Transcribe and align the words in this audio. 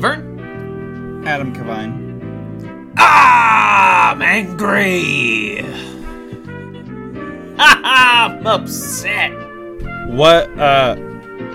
Vern? 0.00 1.24
Adam 1.26 1.52
Kavine. 1.54 2.94
Ah, 2.98 4.10
I'm 4.12 4.22
angry. 4.22 5.60
I'm 7.58 8.46
upset. 8.46 9.32
What 10.10 10.48
uh 10.58 10.96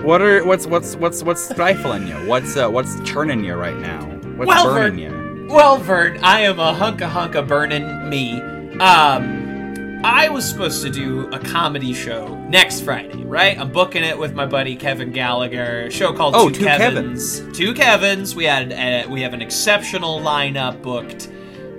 what 0.02 0.20
are 0.22 0.44
what's 0.44 0.66
what's 0.66 0.96
what's 0.96 1.22
what's 1.22 1.42
stifling 1.42 2.06
you? 2.06 2.14
What's 2.28 2.56
uh 2.56 2.68
what's 2.68 3.00
churning 3.00 3.44
you 3.44 3.54
right 3.54 3.76
now? 3.78 4.04
What's 4.36 4.48
Well, 4.48 4.64
burning 4.74 4.98
Vern- 5.10 5.18
you? 5.18 5.23
Well, 5.48 5.76
Vern, 5.78 6.18
I 6.22 6.40
am 6.40 6.58
a 6.58 6.72
hunka 6.74 7.08
hunka 7.10 7.46
burning 7.46 8.08
me. 8.08 8.40
Um, 8.80 10.00
I 10.04 10.28
was 10.28 10.48
supposed 10.48 10.82
to 10.82 10.90
do 10.90 11.28
a 11.32 11.38
comedy 11.38 11.92
show 11.92 12.34
next 12.48 12.80
Friday, 12.80 13.22
right? 13.24 13.58
I'm 13.58 13.70
booking 13.70 14.02
it 14.02 14.18
with 14.18 14.34
my 14.34 14.46
buddy 14.46 14.74
Kevin 14.74 15.12
Gallagher. 15.12 15.86
A 15.86 15.90
show 15.90 16.12
called 16.12 16.34
Oh, 16.34 16.48
Two, 16.48 16.60
Two 16.60 16.64
Kevins. 16.64 17.42
Two 17.56 17.72
Kevins. 17.74 18.34
We 18.34 18.44
had 18.44 18.72
uh, 18.72 19.08
we 19.10 19.20
have 19.22 19.32
an 19.34 19.42
exceptional 19.42 20.20
lineup 20.20 20.82
booked. 20.82 21.30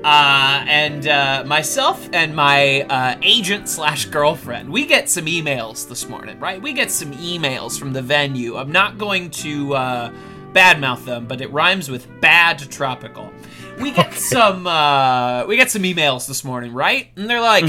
Uh, 0.03 0.63
and 0.67 1.07
uh, 1.07 1.43
myself 1.47 2.07
and 2.13 2.35
my 2.35 2.81
uh, 2.83 3.17
agent 3.23 3.67
slash 3.67 4.05
girlfriend, 4.05 4.69
we 4.71 4.85
get 4.85 5.09
some 5.09 5.25
emails 5.25 5.89
this 5.89 6.07
morning, 6.07 6.39
right? 6.39 6.61
We 6.61 6.73
get 6.73 6.91
some 6.91 7.11
emails 7.13 7.77
from 7.79 7.91
the 7.93 8.03
venue. 8.03 8.55
I'm 8.55 8.71
not 8.71 8.99
going 8.99 9.31
to 9.31 9.73
uh, 9.73 10.13
badmouth 10.53 11.05
them, 11.05 11.25
but 11.25 11.41
it 11.41 11.51
rhymes 11.51 11.89
with 11.89 12.07
bad 12.21 12.59
tropical. 12.71 13.33
We 13.79 13.91
get 13.91 14.13
some 14.13 14.65
uh, 14.67 15.45
we 15.45 15.57
get 15.57 15.69
some 15.71 15.83
emails 15.83 16.27
this 16.27 16.43
morning, 16.43 16.73
right? 16.73 17.09
And 17.15 17.29
they're 17.29 17.41
like, 17.41 17.63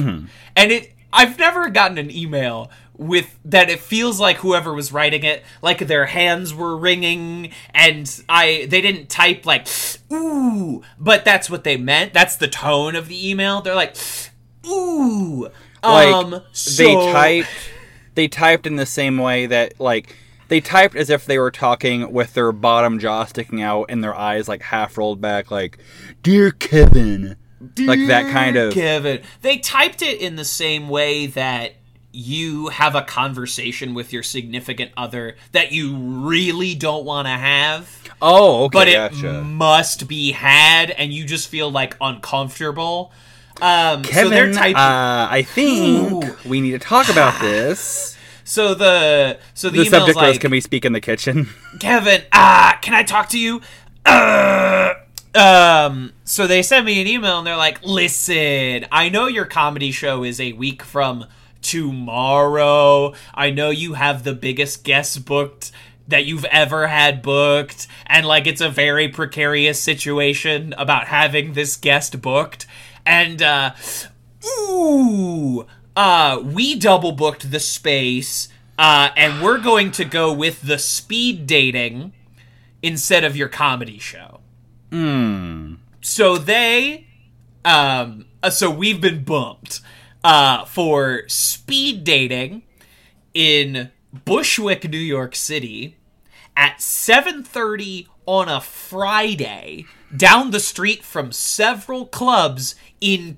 and 0.56 0.72
it. 0.72 0.92
I've 1.12 1.38
never 1.38 1.70
gotten 1.70 1.96
an 1.96 2.10
email 2.10 2.70
with 2.98 3.38
that 3.44 3.68
it 3.70 3.78
feels 3.78 4.18
like 4.20 4.38
whoever 4.38 4.72
was 4.72 4.90
writing 4.92 5.22
it 5.22 5.44
like 5.60 5.86
their 5.86 6.06
hands 6.06 6.54
were 6.54 6.74
wringing 6.76 7.52
and 7.74 8.22
i 8.26 8.66
they 8.70 8.80
didn't 8.80 9.10
type 9.10 9.44
like 9.44 9.66
ooh 10.10 10.82
but 10.98 11.22
that's 11.22 11.50
what 11.50 11.62
they 11.62 11.76
meant 11.76 12.14
that's 12.14 12.36
the 12.36 12.48
tone 12.48 12.96
of 12.96 13.08
the 13.08 13.28
email 13.30 13.60
they're 13.60 13.74
like 13.74 13.94
ooh 14.66 15.46
Like 15.82 16.08
um 16.14 16.42
they 16.78 16.94
typed 17.12 17.50
they 18.14 18.28
typed 18.28 18.66
in 18.66 18.76
the 18.76 18.86
same 18.86 19.18
way 19.18 19.44
that 19.46 19.78
like 19.78 20.16
they 20.48 20.60
typed 20.60 20.96
as 20.96 21.10
if 21.10 21.26
they 21.26 21.38
were 21.38 21.50
talking 21.50 22.12
with 22.12 22.34
their 22.34 22.52
bottom 22.52 22.98
jaw 22.98 23.24
sticking 23.24 23.62
out 23.62 23.86
and 23.88 24.02
their 24.02 24.14
eyes 24.14 24.48
like 24.48 24.62
half 24.62 24.96
rolled 24.96 25.20
back 25.20 25.50
like 25.50 25.78
dear 26.22 26.50
kevin 26.50 27.36
like 27.78 28.06
that 28.06 28.30
kind 28.32 28.56
of 28.56 28.72
Kevin. 28.74 29.22
They 29.42 29.58
typed 29.58 30.02
it 30.02 30.20
in 30.20 30.36
the 30.36 30.44
same 30.44 30.88
way 30.88 31.26
that 31.28 31.74
you 32.12 32.68
have 32.68 32.94
a 32.94 33.02
conversation 33.02 33.94
with 33.94 34.12
your 34.12 34.22
significant 34.22 34.90
other 34.96 35.36
that 35.52 35.72
you 35.72 35.96
really 35.96 36.74
don't 36.74 37.04
want 37.04 37.26
to 37.26 37.32
have, 37.32 37.90
oh 38.22 38.64
okay 38.64 38.72
but 38.72 38.88
it 38.88 38.94
gotcha. 38.94 39.42
must 39.42 40.08
be 40.08 40.32
had, 40.32 40.90
and 40.90 41.12
you 41.12 41.24
just 41.24 41.48
feel 41.48 41.70
like 41.70 41.96
uncomfortable. 42.00 43.12
Um, 43.60 44.04
so 44.04 44.10
kevin 44.10 44.30
they're 44.32 44.52
typing. 44.52 44.76
uh, 44.76 45.28
i 45.30 45.40
think 45.40 46.12
Ooh. 46.12 46.36
we 46.46 46.60
need 46.60 46.72
to 46.72 46.78
talk 46.78 47.08
about 47.08 47.40
this 47.40 48.14
so 48.46 48.74
the 48.74 49.38
so 49.54 49.68
the, 49.68 49.78
the 49.78 49.86
email's 49.86 49.90
subject 49.90 50.16
was 50.16 50.16
like, 50.16 50.40
can 50.40 50.50
we 50.52 50.60
speak 50.60 50.84
in 50.84 50.92
the 50.92 51.00
kitchen 51.00 51.48
Kevin, 51.80 52.22
ah, 52.32 52.78
can 52.80 52.94
I 52.94 53.02
talk 53.02 53.28
to 53.30 53.38
you? 53.38 53.60
Uh, 54.04 54.94
um, 55.34 56.12
so 56.24 56.46
they 56.46 56.62
sent 56.62 56.86
me 56.86 57.00
an 57.00 57.08
email 57.08 57.38
and 57.38 57.46
they're 57.46 57.56
like, 57.56 57.84
listen, 57.84 58.86
I 58.92 59.08
know 59.08 59.26
your 59.26 59.46
comedy 59.46 59.90
show 59.90 60.22
is 60.22 60.40
a 60.40 60.52
week 60.52 60.82
from 60.82 61.26
tomorrow. 61.60 63.14
I 63.34 63.50
know 63.50 63.70
you 63.70 63.94
have 63.94 64.22
the 64.22 64.32
biggest 64.32 64.84
guest 64.84 65.26
booked 65.26 65.72
that 66.08 66.24
you've 66.24 66.44
ever 66.46 66.86
had 66.86 67.22
booked 67.22 67.88
and 68.06 68.24
like 68.24 68.46
it's 68.46 68.60
a 68.60 68.68
very 68.68 69.08
precarious 69.08 69.82
situation 69.82 70.72
about 70.78 71.08
having 71.08 71.54
this 71.54 71.76
guest 71.76 72.22
booked 72.22 72.64
and 73.04 73.42
uh 73.42 73.72
ooh 74.46 75.66
uh 75.96 76.40
we 76.44 76.74
double 76.78 77.12
booked 77.12 77.50
the 77.50 77.60
space 77.60 78.48
uh 78.78 79.08
and 79.16 79.42
we're 79.42 79.58
going 79.58 79.90
to 79.90 80.04
go 80.04 80.32
with 80.32 80.62
the 80.62 80.78
speed 80.78 81.46
dating 81.46 82.12
instead 82.82 83.24
of 83.24 83.36
your 83.36 83.48
comedy 83.48 83.98
show 83.98 84.40
Hmm. 84.92 85.74
so 86.00 86.38
they 86.38 87.06
um 87.64 88.26
uh, 88.42 88.50
so 88.50 88.70
we've 88.70 89.00
been 89.00 89.24
bumped 89.24 89.80
uh 90.22 90.64
for 90.66 91.22
speed 91.26 92.04
dating 92.04 92.62
in 93.34 93.90
Bushwick, 94.24 94.88
New 94.88 94.96
York 94.98 95.34
City 95.36 95.96
at 96.56 96.78
7:30 96.78 98.06
on 98.24 98.48
a 98.48 98.60
Friday 98.60 99.84
down 100.16 100.50
the 100.52 100.60
street 100.60 101.04
from 101.04 101.32
several 101.32 102.06
clubs 102.06 102.74
in 103.00 103.36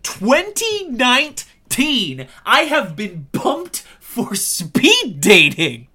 2019. 1.68 2.28
I 2.46 2.60
have 2.62 2.96
been 2.96 3.28
bumped 3.32 3.84
for 4.00 4.34
speed 4.34 5.20
dating. 5.20 5.86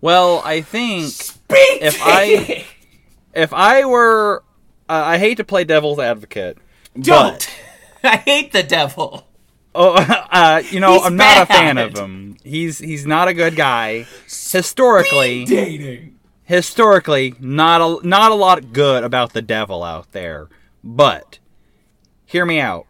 well 0.00 0.42
i 0.44 0.60
think 0.60 1.06
Speed 1.06 1.78
If 1.80 1.98
I- 2.02 2.64
if 3.34 3.52
i 3.54 3.84
were 3.84 4.42
uh, 4.88 5.02
i 5.06 5.18
hate 5.18 5.36
to 5.36 5.44
play 5.44 5.64
devil's 5.64 5.98
advocate 5.98 6.58
don't 7.00 7.48
I 8.04 8.16
hate 8.18 8.52
the 8.52 8.62
devil. 8.62 9.26
Oh, 9.74 9.94
uh, 10.30 10.62
you 10.70 10.78
know, 10.78 10.92
He's 10.94 11.06
I'm 11.06 11.16
not 11.16 11.42
a 11.42 11.46
fan 11.46 11.76
of 11.76 11.96
him. 11.98 12.36
He's 12.44 12.78
he's 12.78 13.04
not 13.04 13.26
a 13.26 13.34
good 13.34 13.56
guy. 13.56 14.06
Historically, 14.26 15.44
Dating. 15.44 16.16
historically, 16.44 17.34
not 17.40 17.80
a 17.80 18.06
not 18.06 18.30
a 18.30 18.34
lot 18.36 18.72
good 18.72 19.02
about 19.02 19.32
the 19.32 19.42
devil 19.42 19.82
out 19.82 20.12
there. 20.12 20.48
But 20.84 21.40
hear 22.26 22.46
me 22.46 22.60
out. 22.60 22.86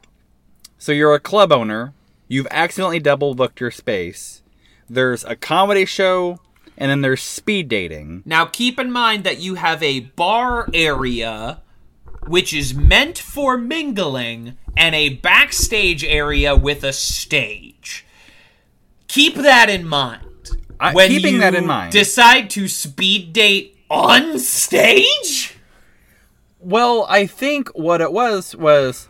So 0.79 0.93
you're 0.93 1.15
a 1.15 1.21
club 1.21 1.53
owner. 1.53 1.93
You've 2.29 2.49
accidentally 2.51 2.99
double 3.01 3.35
booked 3.35 3.61
your 3.61 3.71
space. 3.71 4.43
There's 4.89 5.25
a 5.25 5.37
comedy 5.37 5.85
show, 5.85 6.41
and 6.77 6.91
then 6.91 7.01
there's 7.01 7.23
speed 7.23 7.69
dating. 7.69 8.23
Now 8.25 8.47
keep 8.47 8.79
in 8.79 8.91
mind 8.93 9.25
that 9.25 9.39
you 9.39 9.55
have 9.55 9.83
a 9.83 10.01
bar 10.01 10.69
area 10.73 11.63
which 12.27 12.53
is 12.53 12.75
meant 12.75 13.19
for 13.19 13.57
mingling 13.57 14.57
and 14.77 14.95
a 14.95 15.11
backstage 15.11 16.05
area 16.05 16.57
with 16.57 16.83
a 16.85 16.93
stage. 16.93 18.05
Keep 19.09 19.37
that 19.37 19.71
in 19.71 19.87
mind. 19.87 20.23
I- 20.79 20.93
when 20.93 21.09
keeping 21.09 21.35
you 21.35 21.41
that 21.41 21.55
in 21.55 21.67
mind. 21.67 21.93
decide 21.93 22.51
to 22.51 22.69
speed 22.69 23.33
date 23.33 23.79
on 23.89 24.39
stage? 24.39 25.55
Well, 26.59 27.07
I 27.09 27.27
think 27.27 27.69
what 27.69 28.01
it 28.01 28.13
was 28.13 28.55
was 28.57 29.09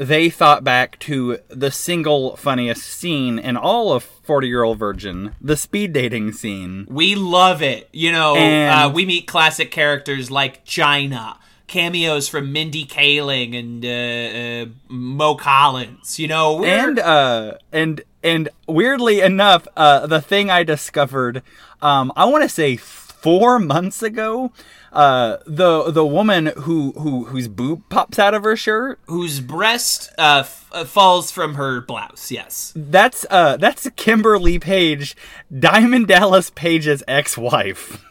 they 0.00 0.30
thought 0.30 0.64
back 0.64 0.98
to 1.00 1.36
the 1.50 1.70
single 1.70 2.34
funniest 2.34 2.84
scene 2.84 3.38
in 3.38 3.54
all 3.54 3.92
of 3.92 4.02
40 4.02 4.48
Year 4.48 4.62
Old 4.62 4.78
Virgin, 4.78 5.36
the 5.42 5.58
speed 5.58 5.92
dating 5.92 6.32
scene. 6.32 6.86
We 6.88 7.14
love 7.14 7.60
it. 7.60 7.90
You 7.92 8.10
know, 8.10 8.34
uh, 8.34 8.88
we 8.88 9.04
meet 9.04 9.26
classic 9.26 9.70
characters 9.70 10.30
like 10.30 10.64
China, 10.64 11.36
cameos 11.66 12.28
from 12.28 12.50
Mindy 12.50 12.86
Kaling 12.86 13.54
and 13.54 13.84
uh, 13.84 14.70
uh, 14.70 14.74
Mo 14.88 15.34
Collins. 15.34 16.18
You 16.18 16.28
know, 16.28 16.64
And 16.64 16.98
uh 16.98 17.58
and 17.70 18.00
and 18.22 18.48
weirdly 18.66 19.20
enough, 19.20 19.68
uh 19.76 20.06
the 20.06 20.22
thing 20.22 20.50
I 20.50 20.62
discovered 20.62 21.42
um 21.82 22.10
I 22.16 22.24
want 22.24 22.42
to 22.42 22.48
say 22.48 22.76
4 22.76 23.58
months 23.58 24.02
ago, 24.02 24.50
uh 24.92 25.36
the 25.46 25.90
the 25.90 26.04
woman 26.04 26.46
who 26.58 26.92
who 26.92 27.24
whose 27.26 27.46
boob 27.48 27.82
pops 27.88 28.18
out 28.18 28.34
of 28.34 28.42
her 28.42 28.56
shirt, 28.56 28.98
whose 29.06 29.40
breast 29.40 30.10
uh, 30.18 30.40
f- 30.44 30.68
uh, 30.72 30.84
falls 30.84 31.30
from 31.30 31.54
her 31.54 31.80
blouse. 31.80 32.30
Yes. 32.30 32.72
that's 32.74 33.24
uh 33.30 33.56
that's 33.56 33.88
Kimberly 33.96 34.58
Page, 34.58 35.14
Diamond 35.56 36.08
Dallas 36.08 36.50
Page's 36.50 37.02
ex-wife. 37.06 38.04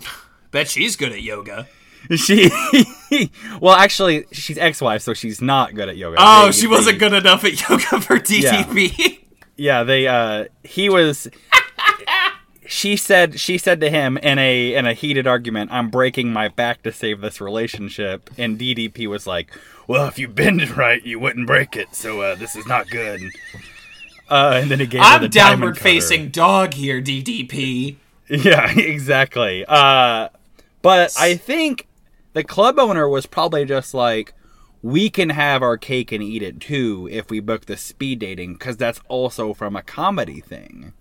Bet 0.50 0.68
she's 0.68 0.96
good 0.96 1.12
at 1.12 1.22
yoga. 1.22 1.68
She, 2.16 2.50
well, 3.60 3.74
actually, 3.76 4.24
she's 4.32 4.56
ex-wife, 4.56 5.02
so 5.02 5.12
she's 5.14 5.40
not 5.42 5.74
good 5.74 5.88
at 5.90 5.96
yoga. 5.98 6.16
Oh, 6.18 6.46
They- 6.46 6.52
she 6.52 6.60
they- 6.62 6.66
wasn't 6.68 6.98
good 6.98 7.12
enough 7.12 7.44
at 7.44 7.60
yoga 7.68 8.00
for 8.00 8.18
DDP. 8.18 9.18
Yeah, 9.56 9.82
they. 9.82 10.06
Uh, 10.06 10.46
he 10.64 10.88
was. 10.88 11.28
She 12.70 12.96
said. 12.96 13.40
She 13.40 13.58
said 13.58 13.80
to 13.80 13.90
him 13.90 14.16
in 14.18 14.38
a 14.38 14.74
in 14.74 14.86
a 14.86 14.94
heated 14.94 15.26
argument, 15.26 15.72
"I'm 15.72 15.90
breaking 15.90 16.32
my 16.32 16.48
back 16.48 16.82
to 16.84 16.92
save 16.92 17.20
this 17.20 17.40
relationship." 17.40 18.30
And 18.38 18.58
DDP 18.58 19.08
was 19.08 19.26
like, 19.26 19.50
"Well, 19.88 20.06
if 20.06 20.18
you 20.18 20.28
bend 20.28 20.60
it 20.60 20.76
right, 20.76 21.04
you 21.04 21.18
wouldn't 21.18 21.48
break 21.48 21.76
it. 21.76 21.94
So 21.94 22.20
uh, 22.22 22.34
this 22.36 22.54
is 22.54 22.66
not 22.66 22.88
good." 22.88 23.22
Uh, 24.28 24.60
and 24.62 24.70
then 24.70 24.78
he 24.78 24.86
gave 24.86 25.00
I'm 25.02 25.22
the 25.22 25.28
downward 25.28 25.78
facing 25.78 26.28
dog 26.28 26.74
here, 26.74 27.02
DDP. 27.02 27.96
Yeah, 28.32 28.70
exactly. 28.78 29.64
Uh, 29.66 30.28
but 30.82 31.12
I 31.18 31.34
think 31.34 31.88
the 32.32 32.44
club 32.44 32.78
owner 32.78 33.08
was 33.08 33.26
probably 33.26 33.64
just 33.64 33.92
like, 33.92 34.34
we 34.82 35.10
can 35.10 35.30
have 35.30 35.64
our 35.64 35.76
cake 35.76 36.12
and 36.12 36.22
eat 36.22 36.40
it 36.40 36.60
too 36.60 37.08
if 37.10 37.28
we 37.28 37.40
book 37.40 37.66
the 37.66 37.76
speed 37.76 38.20
dating 38.20 38.52
because 38.52 38.76
that's 38.76 39.00
also 39.08 39.52
from 39.52 39.74
a 39.74 39.82
comedy 39.82 40.38
thing. 40.38 40.92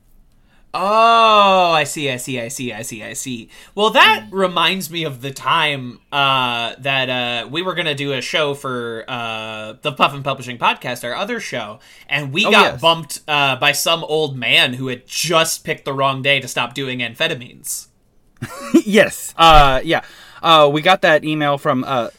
Oh, 0.72 1.72
I 1.72 1.84
see, 1.84 2.12
I 2.12 2.18
see, 2.18 2.40
I 2.40 2.48
see, 2.48 2.72
I 2.72 2.84
see, 2.84 3.04
I 3.04 3.14
see. 3.14 3.50
Well, 3.74 3.90
that 3.92 4.28
reminds 4.32 4.92
me 4.92 5.04
of 5.04 5.22
the 5.22 5.32
time 5.32 6.00
uh, 6.12 6.76
that 6.78 7.10
uh, 7.10 7.48
we 7.50 7.64
were 7.64 7.74
going 7.74 7.88
to 7.88 7.96
do 7.96 8.14
a 8.14 8.22
show 8.22 8.54
for 8.54 9.04
uh, 9.08 9.74
the 9.82 9.92
Puffin 9.92 10.22
Publishing 10.22 10.60
Podcast, 10.60 11.04
our 11.04 11.16
other 11.16 11.40
show, 11.40 11.80
and 12.08 12.32
we 12.32 12.46
Oh, 12.46 12.52
got 12.52 12.74
yes. 12.74 12.82
bumped 12.82 13.22
uh, 13.28 13.56
by 13.56 13.72
some 13.72 14.04
old 14.04 14.38
man 14.38 14.74
who 14.74 14.88
had 14.90 15.08
just 15.08 15.64
picked 15.64 15.86
the 15.86 15.94
wrong 15.94 16.22
day 16.22 16.40
to 16.40 16.48
stop 16.48 16.76
doing 16.76 17.00
amphetamines. 17.00 17.88
yes. 18.86 19.34
Uh, 19.38 19.82
yeah. 19.84 20.02
Uh, 20.44 20.70
we 20.72 20.82
got 20.84 21.02
that 21.02 21.26
email 21.26 21.58
from. 21.58 21.84
Uh, 21.84 22.10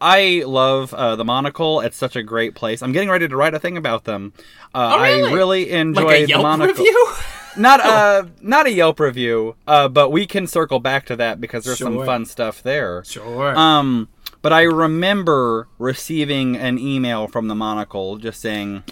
I 0.00 0.44
love 0.46 0.94
uh, 0.94 1.14
the 1.16 1.24
Monocle. 1.24 1.80
It's 1.80 1.96
such 1.96 2.16
a 2.16 2.22
great 2.22 2.54
place. 2.54 2.82
I'm 2.82 2.92
getting 2.92 3.10
ready 3.10 3.28
to 3.28 3.36
write 3.36 3.52
a 3.54 3.58
thing 3.58 3.76
about 3.76 4.04
them. 4.04 4.32
Uh, 4.74 4.94
Oh, 4.96 5.02
really? 5.02 5.30
I 5.30 5.32
really 5.34 5.70
enjoy 5.72 6.02
Like 6.04 6.26
the 6.28 6.38
Monocle. 6.38 6.68
review? 6.84 7.12
Not 7.58 7.80
uh, 7.80 8.24
not 8.40 8.66
a 8.66 8.72
Yelp 8.72 9.00
review. 9.00 9.56
Uh, 9.66 9.88
but 9.88 10.10
we 10.10 10.26
can 10.26 10.46
circle 10.46 10.80
back 10.80 11.06
to 11.06 11.16
that 11.16 11.40
because 11.40 11.64
there's 11.64 11.78
some 11.78 12.04
fun 12.04 12.24
stuff 12.24 12.62
there. 12.62 13.04
sure. 13.04 13.56
Um, 13.56 14.08
but 14.40 14.52
I 14.52 14.62
remember 14.62 15.68
receiving 15.78 16.56
an 16.56 16.78
email 16.78 17.26
from 17.26 17.48
the 17.48 17.54
Monocle 17.54 18.16
just 18.18 18.40
saying, 18.40 18.84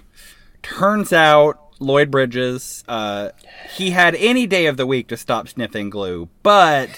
"Turns 0.62 1.12
out 1.12 1.58
Lloyd 1.78 2.10
Bridges, 2.10 2.82
uh, 2.88 3.30
he 3.74 3.90
had 3.90 4.14
any 4.16 4.46
day 4.46 4.66
of 4.66 4.76
the 4.76 4.86
week 4.86 5.08
to 5.08 5.16
stop 5.16 5.48
sniffing 5.48 5.90
glue, 5.90 6.28
but." 6.42 6.90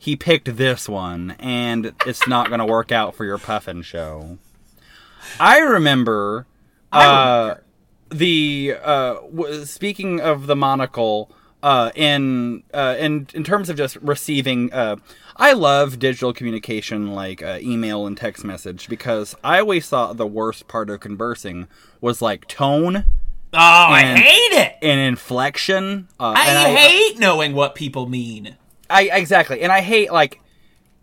He 0.00 0.14
picked 0.14 0.56
this 0.56 0.88
one, 0.88 1.32
and 1.40 1.92
it's 2.06 2.26
not 2.28 2.48
going 2.48 2.60
to 2.60 2.64
work 2.64 2.92
out 2.92 3.16
for 3.16 3.24
your 3.24 3.36
Puffin 3.36 3.82
show. 3.82 4.38
I 5.40 5.58
remember, 5.58 6.46
uh, 6.92 7.56
the 8.10 8.76
uh, 8.82 9.14
w- 9.14 9.64
speaking 9.64 10.20
of 10.20 10.46
the 10.46 10.56
monocle 10.56 11.30
uh, 11.62 11.90
in 11.94 12.62
uh, 12.72 12.96
in 12.98 13.26
in 13.34 13.44
terms 13.44 13.68
of 13.68 13.76
just 13.76 13.96
receiving 13.96 14.72
uh, 14.72 14.96
I 15.36 15.52
love 15.52 15.98
digital 15.98 16.32
communication 16.32 17.12
like 17.14 17.42
uh, 17.42 17.58
email 17.60 18.06
and 18.06 18.16
text 18.16 18.44
message 18.44 18.88
because 18.88 19.34
I 19.42 19.60
always 19.60 19.88
thought 19.88 20.16
the 20.16 20.26
worst 20.26 20.68
part 20.68 20.90
of 20.90 21.00
conversing 21.00 21.68
was 22.00 22.22
like 22.22 22.46
tone 22.48 23.04
oh, 23.52 23.58
I 23.58 24.02
hate 24.02 24.58
it. 24.58 24.76
and 24.82 25.00
inflection 25.00 26.08
uh, 26.18 26.34
I, 26.36 26.48
and 26.48 26.76
hate 26.76 27.18
knowing 27.18 27.54
what 27.54 27.74
people 27.74 28.08
mean. 28.08 28.56
I 28.90 29.10
exactly, 29.12 29.60
and 29.60 29.70
I 29.70 29.80
hate 29.80 30.12
like 30.12 30.40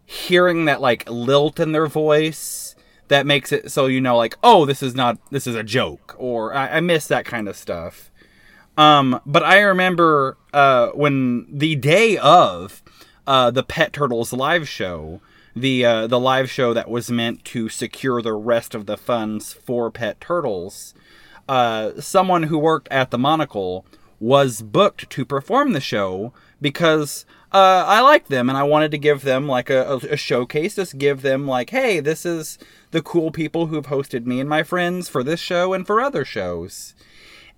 hearing 0.05 0.65
that 0.65 0.81
like 0.81 1.09
lilt 1.09 1.59
in 1.59 1.71
their 1.71 1.87
voice 1.87 2.75
that 3.07 3.25
makes 3.25 3.51
it 3.51 3.71
so 3.71 3.85
you 3.85 4.01
know 4.01 4.17
like 4.17 4.35
oh 4.43 4.65
this 4.65 4.81
is 4.81 4.95
not 4.95 5.17
this 5.31 5.47
is 5.47 5.55
a 5.55 5.63
joke 5.63 6.15
or 6.17 6.53
I, 6.53 6.77
I 6.77 6.79
miss 6.79 7.07
that 7.07 7.25
kind 7.25 7.47
of 7.47 7.55
stuff. 7.55 8.11
Um, 8.77 9.21
but 9.25 9.43
I 9.43 9.59
remember 9.59 10.37
uh, 10.53 10.89
when 10.89 11.47
the 11.49 11.75
day 11.75 12.17
of 12.17 12.83
uh, 13.25 13.51
the 13.51 13.63
Pet 13.63 13.93
Turtles 13.93 14.33
live 14.33 14.67
show, 14.67 15.21
the 15.55 15.85
uh, 15.85 16.07
the 16.07 16.19
live 16.19 16.49
show 16.49 16.73
that 16.73 16.89
was 16.89 17.09
meant 17.09 17.45
to 17.45 17.69
secure 17.69 18.21
the 18.21 18.33
rest 18.33 18.75
of 18.75 18.85
the 18.85 18.97
funds 18.97 19.53
for 19.53 19.89
Pet 19.89 20.19
Turtles, 20.19 20.93
uh, 21.47 21.91
someone 22.01 22.43
who 22.43 22.57
worked 22.57 22.89
at 22.89 23.11
the 23.11 23.17
Monocle 23.17 23.85
was 24.19 24.61
booked 24.61 25.09
to 25.09 25.25
perform 25.25 25.73
the 25.73 25.81
show 25.81 26.33
because 26.61 27.25
uh, 27.51 27.85
I 27.87 28.01
liked 28.01 28.29
them 28.29 28.49
and 28.49 28.57
I 28.57 28.63
wanted 28.63 28.91
to 28.91 28.97
give 28.97 29.21
them 29.21 29.47
like 29.47 29.69
a, 29.69 29.83
a, 29.83 29.97
a 29.97 30.17
showcase, 30.17 30.75
just 30.75 30.97
give 30.97 31.21
them 31.21 31.47
like, 31.47 31.69
hey, 31.69 31.99
this 31.99 32.25
is 32.25 32.57
the 32.95 33.01
cool 33.01 33.29
people 33.29 33.67
who've 33.67 33.87
hosted 33.87 34.25
me 34.25 34.39
and 34.39 34.47
my 34.47 34.63
friends 34.63 35.09
for 35.09 35.21
this 35.21 35.41
show 35.41 35.73
and 35.73 35.85
for 35.85 35.99
other 35.99 36.23
shows. 36.23 36.93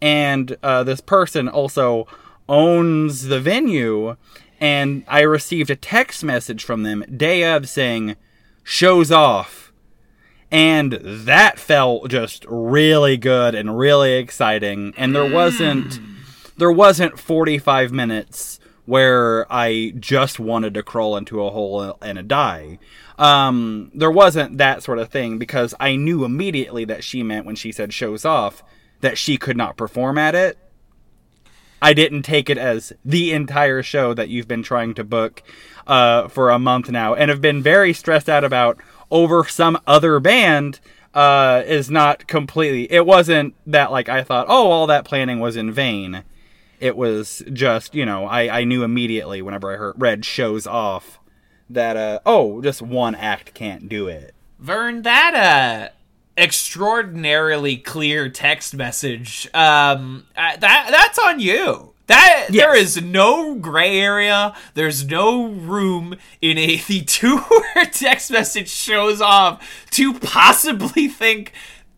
And 0.02 0.58
uh, 0.64 0.84
this 0.84 1.00
person 1.00 1.48
also 1.48 2.08
owns 2.50 3.28
the 3.28 3.40
venue, 3.40 4.16
and 4.60 5.04
I 5.08 5.22
received 5.22 5.70
a 5.70 5.76
text 5.76 6.24
message 6.24 6.64
from 6.64 6.82
them 6.82 7.06
day 7.16 7.44
of 7.44 7.70
saying, 7.70 8.16
"Shows 8.64 9.12
off." 9.12 9.72
And 10.50 10.94
that 11.04 11.60
felt 11.60 12.10
just 12.10 12.44
really 12.50 13.16
good 13.16 13.54
and 13.54 13.78
really 13.78 14.14
exciting. 14.14 14.92
And 14.98 15.16
there 15.16 15.32
wasn't 15.32 16.00
there 16.58 16.72
wasn't 16.72 17.20
45 17.20 17.92
minutes 17.92 18.60
where 18.88 19.46
I 19.54 19.94
just 20.00 20.40
wanted 20.40 20.74
to 20.74 20.82
crawl 20.82 21.16
into 21.16 21.44
a 21.44 21.52
hole 21.52 21.96
and 22.02 22.28
die. 22.28 22.80
Um, 23.18 23.92
there 23.96 24.12
wasn't 24.12 24.58
that 24.60 24.84
sort 24.84 25.00
of 25.00 25.10
thing 25.10 25.38
because 25.38 25.74
I 25.80 25.96
knew 25.96 26.24
immediately 26.24 26.86
that 26.86 27.04
she 27.04 27.24
meant 27.24 27.46
when 27.46 27.56
she 27.56 27.72
said 27.72 27.94
shows 27.94 28.26
off 28.26 28.64
that 29.02 29.18
she 29.18 29.38
could 29.38 29.58
not 29.58 29.78
perform 29.78 30.18
at 30.18 30.36
it. 30.36 30.58
I 31.82 31.94
didn't 31.94 32.24
take 32.24 32.50
it 32.50 32.58
as 32.58 32.94
the 33.06 33.32
entire 33.34 33.84
show 33.84 34.14
that 34.14 34.30
you've 34.30 34.48
been 34.48 34.64
trying 34.64 34.94
to 34.96 35.04
book 35.04 35.44
uh, 35.86 36.28
for 36.28 36.50
a 36.50 36.60
month 36.60 36.90
now 36.90 37.14
and 37.14 37.30
have 37.30 37.42
been 37.42 37.62
very 37.62 37.94
stressed 37.94 38.30
out 38.30 38.44
about 38.44 38.80
over 39.12 39.46
some 39.46 39.80
other 39.86 40.20
band 40.20 40.80
uh, 41.14 41.64
is 41.66 41.90
not 41.90 42.28
completely. 42.28 42.92
It 42.92 43.06
wasn't 43.06 43.56
that 43.68 43.92
like 43.92 44.10
I 44.10 44.24
thought, 44.24 44.48
oh, 44.50 44.72
all 44.72 44.88
that 44.88 45.06
planning 45.06 45.40
was 45.40 45.56
in 45.56 45.72
vain. 45.72 46.24
It 46.80 46.96
was 46.96 47.44
just, 47.54 47.96
you 47.96 48.06
know, 48.06 48.26
I, 48.26 48.60
I 48.60 48.64
knew 48.64 48.84
immediately 48.84 49.42
whenever 49.42 49.74
I 49.74 49.78
heard 49.78 49.96
read 49.98 50.26
shows 50.26 50.68
off 50.68 51.20
that, 51.70 51.98
uh, 51.98 52.20
oh, 52.26 52.62
just 52.62 52.82
one 52.82 53.16
act 53.16 53.54
can't 53.54 53.88
do 53.90 54.08
it. 54.08 54.34
Vern, 54.60 55.04
that 55.04 55.34
uh 55.36 55.94
extraordinarily 56.42 57.78
clear 57.78 58.30
text 58.30 58.76
message. 58.76 59.48
Um 59.54 60.26
uh, 60.36 60.56
that 60.58 60.88
that's 60.92 61.20
on 61.20 61.40
you. 61.40 61.94
That 62.08 62.48
there 62.50 62.76
Yes. 62.76 62.96
is 62.98 63.04
no 63.04 63.56
gray 63.56 64.00
area. 64.00 64.56
There's 64.74 65.06
no 65.06 65.48
room 65.48 66.16
in 66.42 66.58
a 66.58 66.78
the 66.88 67.02
two 67.02 67.38
word 67.38 67.92
text 67.94 68.32
message 68.32 68.70
shows 68.70 69.22
off 69.22 69.88
to 69.92 70.14
possibly 70.14 71.08
think 71.08 71.52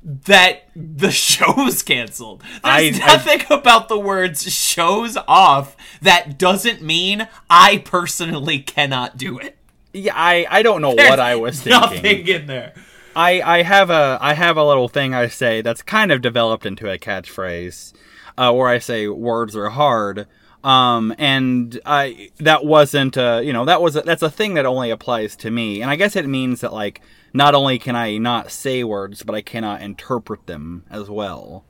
that 0.03 0.63
the 0.75 1.11
show 1.11 1.53
was 1.57 1.83
canceled. 1.83 2.41
There's 2.63 2.99
I- 2.99 3.03
I- 3.03 3.07
nothing 3.15 3.41
about 3.49 3.87
the 3.89 3.99
words 3.99 4.51
shows 4.51 5.17
off 5.27 5.75
that 6.01 6.37
doesn't 6.39 6.81
mean 6.81 7.27
I 7.49 7.77
personally 7.79 8.59
cannot 8.59 9.17
do 9.17 9.37
it. 9.39 9.57
Yeah, 9.93 10.13
I, 10.15 10.45
I 10.49 10.61
don't 10.63 10.81
know 10.81 10.91
what 10.91 11.19
I 11.19 11.35
was 11.35 11.61
thinking. 11.61 11.81
Nothing 11.81 12.27
in 12.27 12.45
there. 12.47 12.73
I, 13.15 13.41
I 13.41 13.61
have 13.63 13.89
a 13.89 14.17
I 14.21 14.33
have 14.33 14.55
a 14.55 14.63
little 14.63 14.87
thing 14.87 15.13
I 15.13 15.27
say 15.27 15.61
that's 15.61 15.81
kind 15.81 16.11
of 16.11 16.21
developed 16.21 16.65
into 16.65 16.89
a 16.89 16.97
catchphrase, 16.97 17.93
uh, 18.37 18.53
where 18.53 18.67
I 18.67 18.77
say 18.77 19.07
words 19.07 19.55
are 19.55 19.69
hard. 19.69 20.27
Um, 20.63 21.15
and 21.17 21.79
I 21.85 22.29
that 22.37 22.65
wasn't 22.65 23.17
uh 23.17 23.39
you 23.43 23.53
know 23.53 23.65
that 23.65 23.81
was 23.81 23.95
a, 23.95 24.01
that's 24.01 24.21
a 24.21 24.29
thing 24.29 24.55
that 24.55 24.65
only 24.65 24.89
applies 24.89 25.35
to 25.37 25.49
me, 25.51 25.81
and 25.81 25.89
I 25.89 25.95
guess 25.95 26.15
it 26.15 26.27
means 26.27 26.61
that 26.61 26.73
like 26.73 27.01
not 27.33 27.55
only 27.55 27.79
can 27.79 27.95
I 27.95 28.17
not 28.17 28.51
say 28.51 28.83
words, 28.83 29.23
but 29.23 29.35
I 29.35 29.41
cannot 29.41 29.81
interpret 29.81 30.47
them 30.47 30.83
as 30.89 31.09
well. 31.09 31.63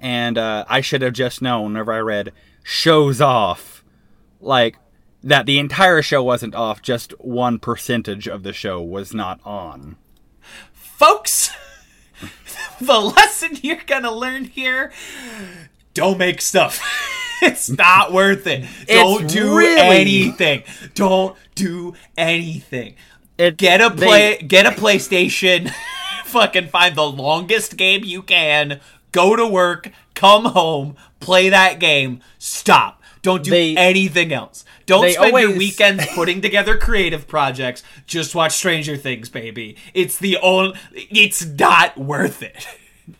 And 0.00 0.36
uh, 0.36 0.64
I 0.68 0.80
should 0.80 1.02
have 1.02 1.12
just 1.12 1.42
known 1.42 1.72
whenever 1.72 1.92
I 1.92 1.98
read 1.98 2.32
shows 2.62 3.20
off, 3.20 3.84
like 4.40 4.76
that 5.22 5.46
the 5.46 5.58
entire 5.58 6.02
show 6.02 6.22
wasn't 6.22 6.54
off, 6.54 6.82
just 6.82 7.12
one 7.20 7.58
percentage 7.58 8.26
of 8.28 8.42
the 8.42 8.52
show 8.52 8.80
was 8.82 9.14
not 9.14 9.40
on. 9.44 9.96
folks 10.72 11.50
the 12.80 12.98
lesson 13.00 13.56
you're 13.62 13.80
gonna 13.86 14.10
learn 14.12 14.44
here 14.44 14.92
don't 15.94 16.18
make 16.18 16.40
stuff. 16.40 16.80
It's 17.44 17.68
not 17.68 18.12
worth 18.12 18.46
it. 18.46 18.64
Don't 18.86 19.28
do 19.28 19.56
really- 19.58 19.80
anything. 19.80 20.62
Don't 20.94 21.36
do 21.56 21.94
anything. 22.16 22.94
It, 23.36 23.56
get 23.56 23.80
a 23.80 23.90
they- 23.92 24.06
play 24.06 24.38
get 24.46 24.64
a 24.64 24.70
playstation. 24.70 25.68
Fucking 26.26 26.68
find 26.68 26.94
the 26.94 27.02
longest 27.10 27.76
game 27.76 28.04
you 28.04 28.22
can. 28.22 28.78
Go 29.10 29.34
to 29.34 29.44
work. 29.44 29.90
Come 30.14 30.44
home. 30.44 30.94
Play 31.18 31.48
that 31.48 31.80
game. 31.80 32.20
Stop 32.38 33.01
don't 33.22 33.42
do 33.44 33.50
They- 33.50 33.76
anything 33.76 34.32
else. 34.32 34.64
Don't 34.86 35.10
spend 35.10 35.36
your 35.38 35.56
weekends 35.56 36.04
putting 36.14 36.40
together 36.40 36.76
creative 36.76 37.26
projects. 37.28 37.82
Just 38.06 38.34
watch 38.34 38.52
stranger 38.52 38.96
things 38.96 39.28
baby. 39.28 39.76
It's 39.94 40.18
the 40.18 40.36
only 40.38 40.76
it's 40.94 41.44
not 41.44 41.96
worth 41.96 42.42
it. 42.42 42.66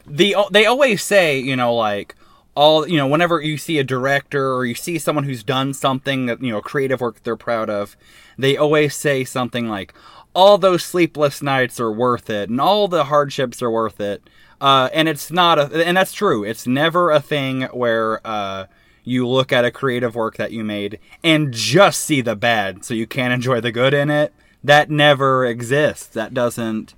The 0.06 0.36
they 0.52 0.64
always 0.64 1.02
say 1.02 1.40
you 1.40 1.56
know 1.56 1.74
like 1.74 2.14
all 2.54 2.86
you 2.86 2.96
know 2.96 3.06
whenever 3.06 3.40
you 3.40 3.58
see 3.58 3.78
a 3.80 3.84
director 3.84 4.54
or 4.54 4.64
you 4.64 4.76
see 4.76 4.96
someone 4.96 5.24
who's 5.24 5.42
done 5.42 5.74
something 5.74 6.26
that 6.26 6.40
you 6.40 6.52
know 6.52 6.60
creative 6.60 7.00
work 7.00 7.20
they're 7.24 7.36
proud 7.36 7.68
of 7.68 7.96
they 8.38 8.56
always 8.56 8.94
say 8.94 9.24
something 9.24 9.68
like 9.68 9.92
all 10.34 10.56
those 10.56 10.84
sleepless 10.84 11.42
nights 11.42 11.80
are 11.80 11.90
worth 11.90 12.30
it 12.30 12.48
and 12.48 12.60
all 12.60 12.86
the 12.88 13.04
hardships 13.04 13.60
are 13.60 13.70
worth 13.70 14.00
it. 14.00 14.22
Uh, 14.60 14.88
and 14.94 15.08
it's 15.08 15.30
not 15.32 15.58
a 15.58 15.84
and 15.84 15.96
that's 15.96 16.12
true. 16.12 16.44
It's 16.44 16.66
never 16.66 17.10
a 17.10 17.20
thing 17.20 17.62
where 17.72 18.24
uh, 18.24 18.66
you 19.04 19.26
look 19.26 19.52
at 19.52 19.64
a 19.64 19.70
creative 19.70 20.14
work 20.14 20.36
that 20.36 20.52
you 20.52 20.62
made 20.64 20.98
and 21.24 21.52
just 21.52 22.00
see 22.00 22.20
the 22.20 22.36
bad 22.36 22.84
so 22.84 22.94
you 22.94 23.06
can't 23.06 23.32
enjoy 23.32 23.60
the 23.60 23.72
good 23.72 23.92
in 23.94 24.10
it 24.10 24.32
that 24.62 24.90
never 24.90 25.44
exists 25.44 26.06
that 26.06 26.32
doesn't 26.32 26.94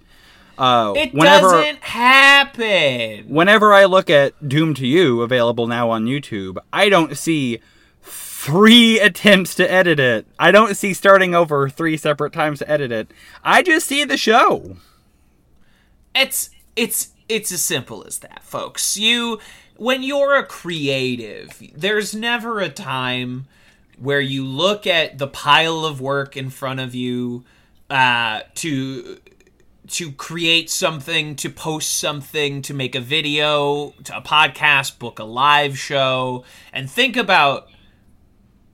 Uh, 0.59 0.93
It 0.97 1.13
whenever, 1.15 1.51
doesn't 1.51 1.83
happen. 1.83 3.25
whenever 3.29 3.73
I 3.73 3.87
look 3.87 4.09
at 4.11 4.49
Doom 4.49 4.75
to 4.75 4.87
You, 4.87 5.23
available 5.23 5.67
now 5.67 5.91
on 5.91 6.05
YouTube, 6.05 6.59
I 6.73 6.89
don't 6.89 7.17
see 7.17 7.61
three 8.03 9.01
attempts 9.09 9.55
to 9.57 9.69
edit 9.73 9.99
it. 9.99 10.27
I 10.39 10.53
don't 10.53 10.77
see 10.77 10.93
starting 10.95 11.35
over 11.35 11.69
three 11.69 11.97
separate 11.97 12.33
times 12.33 12.61
to 12.61 12.71
edit 12.71 12.93
it. 12.93 13.11
I 13.43 13.63
just 13.63 13.87
see 13.87 14.05
the 14.05 14.17
show. 14.17 14.77
It's 16.15 16.51
it's 16.77 17.09
it's 17.29 17.51
as 17.51 17.63
simple 17.63 18.05
as 18.07 18.19
that, 18.21 18.43
folks. 18.45 18.97
You 18.97 19.41
when 19.77 20.03
you're 20.03 20.37
a 20.37 20.45
creative, 20.45 21.63
there's 21.75 22.15
never 22.15 22.61
a 22.61 22.69
time 22.69 23.47
where 23.99 24.21
you 24.21 24.45
look 24.45 24.87
at 24.87 25.19
the 25.19 25.29
pile 25.29 25.85
of 25.85 26.01
work 26.01 26.37
in 26.37 26.51
front 26.51 26.81
of 26.81 26.95
you 26.95 27.45
uh, 27.91 28.41
to 28.55 29.19
to 29.87 30.13
create 30.13 30.71
something, 30.71 31.37
to 31.37 31.51
post 31.51 31.99
something, 31.99 32.63
to 32.63 32.73
make 32.73 32.95
a 32.95 33.01
video, 33.01 33.91
to 34.05 34.17
a 34.17 34.23
podcast, 34.23 34.99
book 34.99 35.19
a 35.19 35.25
live 35.25 35.79
show, 35.79 36.43
and 36.73 36.91
think 36.91 37.19
about 37.19 37.69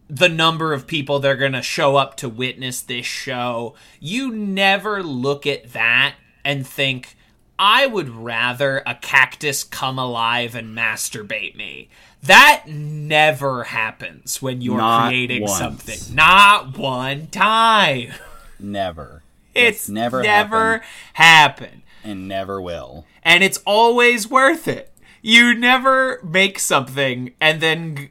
the 0.09 0.29
number 0.29 0.73
of 0.73 0.87
people 0.87 1.19
that 1.19 1.31
are 1.31 1.37
going 1.37 1.53
to 1.53 1.63
show 1.63 1.97
up 1.97 2.17
to 2.17 2.29
witness 2.29 2.81
this 2.81 3.07
show. 3.07 3.75
You 3.99 4.33
never 4.33 5.03
look 5.03 5.47
at 5.47 5.73
that 5.73 6.15
and 6.45 6.67
think, 6.67 7.17
I 7.63 7.87
would 7.87 8.09
rather 8.09 8.83
a 8.87 8.95
cactus 8.95 9.63
come 9.65 9.99
alive 9.99 10.55
and 10.55 10.75
masturbate 10.75 11.55
me. 11.55 11.91
That 12.23 12.65
never 12.67 13.65
happens 13.65 14.41
when 14.41 14.63
you're 14.63 14.79
Not 14.79 15.09
creating 15.09 15.43
once. 15.43 15.59
something. 15.59 16.15
Not 16.15 16.79
one 16.79 17.27
time. 17.27 18.13
Never. 18.59 19.23
It's 19.55 19.89
never 19.91 20.23
never 20.23 20.79
happened. 20.79 20.83
happened. 21.15 21.83
and 22.03 22.27
never 22.29 22.63
will. 22.63 23.05
And 23.23 23.45
it's 23.45 23.59
always 23.67 24.29
worth 24.29 24.67
it. 24.67 24.91
You 25.21 25.55
never 25.55 26.21
make 26.23 26.59
something 26.59 27.33
and 27.43 27.61
then 27.61 27.97
g- 27.97 28.11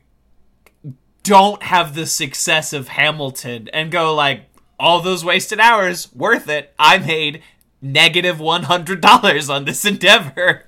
don't 1.24 1.64
have 1.64 1.96
the 1.96 2.06
success 2.06 2.72
of 2.72 2.90
Hamilton 2.90 3.68
and 3.74 3.92
go 3.92 4.14
like 4.14 4.44
all 4.80 5.02
those 5.02 5.26
wasted 5.26 5.60
hours 5.60 6.14
worth 6.14 6.48
it. 6.50 6.74
I 6.78 7.00
made 7.00 7.42
negative 7.82 8.38
$100 8.38 9.50
on 9.54 9.66
this 9.66 9.86
endeavor. 9.86 10.66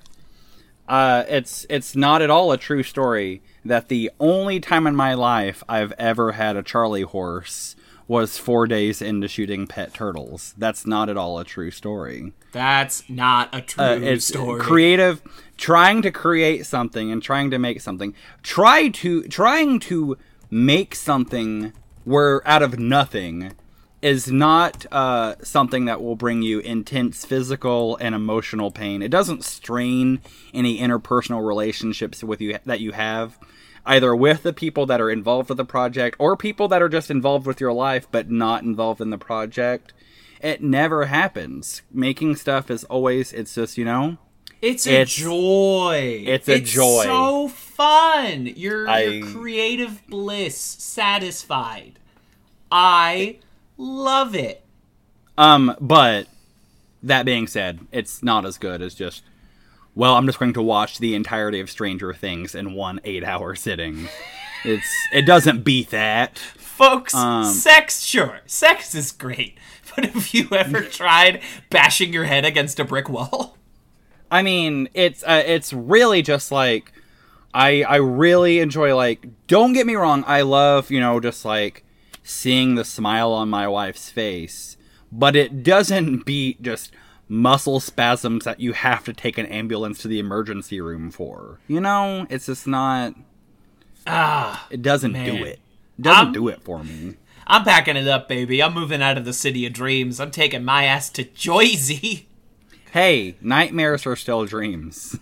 Uh, 0.88 1.24
it's 1.28 1.64
it's 1.70 1.94
not 1.94 2.20
at 2.22 2.28
all 2.30 2.50
a 2.52 2.58
true 2.58 2.82
story 2.82 3.40
that 3.64 3.88
the 3.88 4.10
only 4.18 4.58
time 4.60 4.86
in 4.86 4.96
my 4.96 5.14
life 5.14 5.62
I've 5.68 5.92
ever 5.92 6.32
had 6.32 6.56
a 6.56 6.62
Charlie 6.62 7.02
horse 7.02 7.76
was 8.08 8.36
four 8.36 8.66
days 8.66 9.00
into 9.00 9.28
shooting 9.28 9.66
pet 9.66 9.94
turtles. 9.94 10.54
That's 10.58 10.84
not 10.84 11.08
at 11.08 11.16
all 11.16 11.38
a 11.38 11.44
true 11.44 11.70
story. 11.70 12.32
That's 12.50 13.08
not 13.08 13.48
a 13.54 13.62
true 13.62 13.84
Uh, 13.84 13.98
it's 14.02 14.26
story. 14.26 14.60
creative 14.60 15.22
trying 15.56 16.02
to 16.02 16.10
create 16.10 16.66
something 16.66 17.10
and 17.12 17.22
trying 17.22 17.50
to 17.52 17.58
make 17.58 17.80
something 17.80 18.12
try 18.42 18.88
to 18.88 19.22
trying 19.28 19.78
to 19.80 20.18
make 20.50 20.94
something 20.96 21.72
where 22.04 22.46
out 22.46 22.62
of 22.62 22.78
nothing 22.80 23.52
is 24.02 24.30
not 24.30 24.84
uh, 24.92 25.36
something 25.42 25.84
that 25.84 26.02
will 26.02 26.16
bring 26.16 26.42
you 26.42 26.58
intense 26.58 27.24
physical 27.24 27.96
and 27.98 28.14
emotional 28.14 28.70
pain. 28.72 29.00
It 29.00 29.10
doesn't 29.10 29.44
strain 29.44 30.20
any 30.52 30.80
interpersonal 30.80 31.46
relationships 31.46 32.22
with 32.24 32.40
you 32.40 32.58
that 32.66 32.80
you 32.80 32.92
have, 32.92 33.38
either 33.86 34.14
with 34.16 34.42
the 34.42 34.52
people 34.52 34.86
that 34.86 35.00
are 35.00 35.10
involved 35.10 35.48
with 35.48 35.58
the 35.58 35.64
project 35.64 36.16
or 36.18 36.36
people 36.36 36.66
that 36.68 36.82
are 36.82 36.88
just 36.88 37.10
involved 37.12 37.46
with 37.46 37.60
your 37.60 37.72
life 37.72 38.08
but 38.10 38.28
not 38.28 38.64
involved 38.64 39.00
in 39.00 39.10
the 39.10 39.18
project. 39.18 39.92
It 40.40 40.60
never 40.60 41.06
happens. 41.06 41.82
Making 41.92 42.34
stuff 42.34 42.68
is 42.72 42.82
always 42.84 43.32
it's 43.32 43.54
just 43.54 43.78
you 43.78 43.84
know 43.84 44.18
It's 44.60 44.86
a 44.88 45.02
It's- 45.02 45.14
joy. 45.14 46.24
it's 46.26 46.48
a 46.48 46.58
joy. 46.60 47.04
so 47.04 47.46
fun. 47.48 48.46
Your, 48.46 48.88
I- 48.88 49.02
your 49.02 49.26
creative 49.28 50.04
bliss 50.08 50.56
satisfied. 50.56 52.00
I 52.72 53.38
love 53.82 54.34
it. 54.34 54.64
Um, 55.36 55.74
but 55.80 56.26
that 57.02 57.24
being 57.24 57.46
said, 57.46 57.80
it's 57.90 58.22
not 58.22 58.44
as 58.44 58.58
good 58.58 58.80
as 58.82 58.94
just. 58.94 59.22
Well, 59.94 60.14
I'm 60.14 60.24
just 60.26 60.38
going 60.38 60.54
to 60.54 60.62
watch 60.62 60.98
the 60.98 61.14
entirety 61.14 61.60
of 61.60 61.68
Stranger 61.70 62.14
Things 62.14 62.54
in 62.54 62.72
one 62.74 63.00
eight-hour 63.04 63.54
sitting. 63.66 64.08
It's 64.64 64.86
it 65.12 65.22
doesn't 65.22 65.62
beat 65.64 65.90
that. 65.90 66.38
Folks, 66.38 67.14
Um, 67.14 67.44
sex, 67.44 68.00
sure. 68.02 68.40
Sex 68.46 68.94
is 68.94 69.12
great. 69.12 69.58
But 69.94 70.06
have 70.06 70.32
you 70.32 70.48
ever 70.52 70.80
tried 71.00 71.42
bashing 71.68 72.14
your 72.14 72.24
head 72.24 72.46
against 72.46 72.80
a 72.80 72.84
brick 72.84 73.10
wall? 73.10 73.58
I 74.30 74.42
mean, 74.42 74.88
it's 74.94 75.22
uh, 75.22 75.42
it's 75.44 75.70
really 75.74 76.22
just 76.22 76.50
like 76.50 76.92
I 77.52 77.82
I 77.82 77.96
really 77.96 78.60
enjoy 78.60 78.96
like. 78.96 79.26
Don't 79.48 79.74
get 79.74 79.86
me 79.86 79.94
wrong, 79.94 80.24
I 80.26 80.40
love 80.42 80.90
you 80.90 80.98
know 80.98 81.20
just 81.20 81.44
like 81.44 81.84
seeing 82.22 82.74
the 82.74 82.84
smile 82.84 83.32
on 83.32 83.48
my 83.50 83.66
wife's 83.68 84.10
face, 84.10 84.76
but 85.10 85.34
it 85.36 85.62
doesn't 85.62 86.24
beat 86.24 86.62
just 86.62 86.92
muscle 87.28 87.80
spasms 87.80 88.44
that 88.44 88.60
you 88.60 88.72
have 88.74 89.04
to 89.04 89.12
take 89.12 89.38
an 89.38 89.46
ambulance 89.46 89.98
to 90.02 90.08
the 90.08 90.18
emergency 90.18 90.80
room 90.80 91.10
for. 91.10 91.58
You 91.68 91.80
know, 91.80 92.26
it's 92.30 92.46
just 92.46 92.66
not. 92.66 93.14
Ah, 94.06 94.66
It 94.70 94.82
doesn't 94.82 95.12
Man. 95.12 95.36
do 95.36 95.44
it. 95.44 95.60
It 95.98 96.02
doesn't 96.02 96.24
I'm- 96.26 96.32
do 96.32 96.48
it 96.48 96.62
for 96.62 96.82
me. 96.84 97.14
I'm 97.46 97.64
packing 97.64 97.96
it 97.96 98.06
up, 98.06 98.28
baby. 98.28 98.62
I'm 98.62 98.72
moving 98.72 99.02
out 99.02 99.18
of 99.18 99.24
the 99.24 99.32
city 99.32 99.66
of 99.66 99.72
dreams. 99.72 100.20
I'm 100.20 100.30
taking 100.30 100.64
my 100.64 100.84
ass 100.84 101.10
to 101.10 101.24
Joyzy. 101.24 102.24
Hey, 102.92 103.34
nightmares 103.40 104.06
are 104.06 104.14
still 104.16 104.44
dreams. 104.46 105.18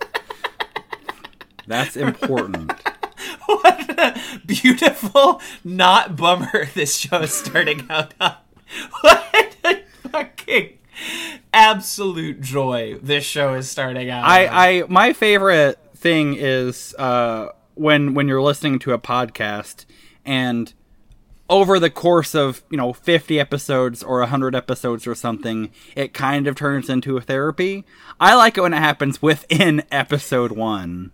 That's 1.66 1.96
important. 1.96 2.72
what 3.46 3.85
a 3.98 4.20
beautiful, 4.46 5.40
not 5.64 6.16
bummer 6.16 6.66
this 6.74 6.96
show 6.96 7.20
is 7.20 7.32
starting 7.32 7.86
out 7.90 8.14
on. 8.20 8.34
What 9.00 9.56
a 9.64 9.82
fucking 10.08 10.78
absolute 11.52 12.40
joy 12.40 12.98
this 13.02 13.24
show 13.24 13.54
is 13.54 13.70
starting 13.70 14.10
out 14.10 14.24
on. 14.24 14.30
I, 14.30 14.46
I 14.46 14.84
my 14.88 15.12
favorite 15.12 15.78
thing 15.94 16.34
is 16.34 16.94
uh, 16.98 17.48
when 17.74 18.14
when 18.14 18.28
you're 18.28 18.42
listening 18.42 18.78
to 18.80 18.92
a 18.92 18.98
podcast 18.98 19.84
and 20.24 20.72
over 21.48 21.78
the 21.78 21.90
course 21.90 22.34
of 22.34 22.62
you 22.70 22.76
know 22.76 22.92
50 22.92 23.38
episodes 23.38 24.02
or 24.02 24.20
100 24.20 24.54
episodes 24.54 25.06
or 25.06 25.14
something 25.14 25.70
it 25.94 26.12
kind 26.12 26.46
of 26.46 26.56
turns 26.56 26.90
into 26.90 27.16
a 27.16 27.20
therapy 27.20 27.84
i 28.18 28.34
like 28.34 28.58
it 28.58 28.62
when 28.62 28.74
it 28.74 28.78
happens 28.78 29.22
within 29.22 29.82
episode 29.92 30.52
one 30.52 31.12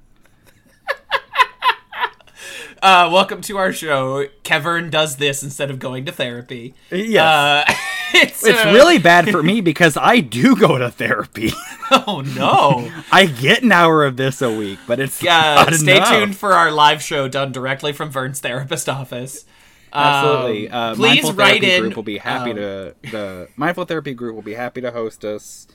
Uh, 2.83 3.09
welcome 3.13 3.41
to 3.43 3.57
our 3.59 3.73
show. 3.73 4.27
Kevin 4.43 4.91
does 4.91 5.17
this 5.17 5.45
instead 5.45 5.71
of 5.71 5.79
going 5.79 6.05
to 6.05 6.11
therapy. 6.13 6.75
Yes. 6.91 7.23
Uh, 7.69 7.73
it's 8.15 8.45
it's 8.45 8.65
uh, 8.65 8.73
really 8.75 8.99
bad 8.99 9.31
for 9.31 9.43
me 9.51 9.63
because 9.63 9.97
i 9.97 10.21
do 10.21 10.55
go 10.55 10.77
to 10.77 10.91
therapy 10.91 11.51
Oh 11.91 12.23
no. 12.37 12.93
i 13.11 13.25
get 13.25 13.63
an 13.63 13.73
hour 13.73 14.05
of 14.05 14.19
this 14.19 14.43
a 14.43 14.51
week 14.55 14.81
but 14.87 15.01
it's 15.01 15.25
Uh, 15.25 15.71
stay 15.73 15.97
enough. 15.97 16.11
tuned 16.11 16.37
for 16.37 16.53
our 16.53 16.71
live 16.71 17.01
show 17.03 17.27
done 17.29 17.53
directly 17.53 17.93
from 17.95 18.11
Vern's 18.11 18.41
therapist 18.41 18.87
office. 18.89 19.47
Absolutely. 19.95 20.69
Um, 20.69 20.75
uh, 20.93 20.95
please 20.95 21.23
Mindful 21.23 21.33
write 21.35 21.61
Therapy 21.63 21.71
in. 21.77 21.83
Group 21.85 21.97
will 21.97 22.03
be 22.03 22.19
happy 22.19 22.51
um, 22.51 22.57
to 22.57 22.95
the 23.11 23.49
Mindful 23.57 23.85
Therapy 23.87 24.13
Group 24.15 24.35
will 24.35 24.43
be 24.43 24.55
happy 24.55 24.81
to 24.83 24.91
host 24.91 25.25
us. 25.25 25.67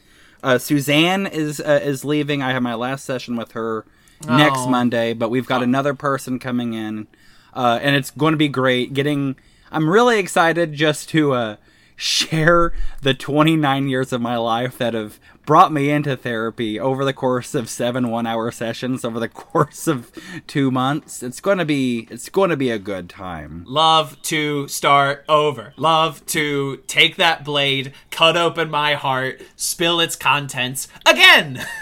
Uh, 0.44 0.58
Suzanne 0.60 1.26
is 1.26 1.60
uh, 1.60 1.80
is 1.84 2.04
leaving. 2.06 2.42
I 2.44 2.52
have 2.52 2.62
my 2.64 2.74
last 2.76 3.06
session 3.06 3.36
with 3.36 3.54
her 3.54 3.86
next 4.26 4.60
Oh. 4.60 4.70
Monday, 4.70 5.14
but 5.14 5.30
we've 5.30 5.48
got 5.48 5.64
another 5.64 5.94
person 5.94 6.40
coming 6.40 6.74
in, 6.74 7.08
uh, 7.54 7.80
and 7.82 7.96
it's 7.96 8.12
going 8.12 8.32
to 8.32 8.38
be 8.38 8.48
great. 8.48 8.94
Getting, 8.94 9.36
I'm 9.72 9.90
really 9.90 10.20
excited 10.20 10.74
just 10.74 11.10
to 11.10 11.34
uh, 11.34 11.56
share 11.96 12.74
the 13.02 13.14
29 13.14 13.88
years 13.88 14.14
of 14.14 14.22
my 14.22 14.38
life 14.38 14.78
that 14.78 14.94
have 14.94 15.20
brought 15.46 15.72
me 15.72 15.90
into 15.90 16.16
therapy 16.18 16.78
over 16.78 17.06
the 17.06 17.14
course 17.14 17.56
of 17.56 17.70
seven 17.70 18.10
one 18.10 18.28
hour 18.28 18.52
sessions 18.52 19.06
over 19.06 19.20
the 19.20 19.30
course 19.30 19.88
of 19.88 20.12
two 20.46 20.70
months. 20.70 21.24
It's 21.24 21.40
going 21.40 21.58
to 21.58 21.66
be 21.66 22.08
it's 22.12 22.30
going 22.30 22.50
to 22.50 22.58
be 22.58 22.70
a 22.70 22.78
good 22.78 23.10
time. 23.10 23.64
Love 23.66 24.22
to 24.24 24.68
start 24.68 25.24
over. 25.30 25.74
Love 25.78 26.26
to 26.28 26.78
take 26.88 27.16
that 27.16 27.46
blade, 27.46 27.94
cut 28.12 28.36
open 28.36 28.70
my 28.70 28.94
heart, 28.96 29.42
spill 29.56 30.00
its 30.00 30.16
contents 30.16 30.88
again. 31.06 31.66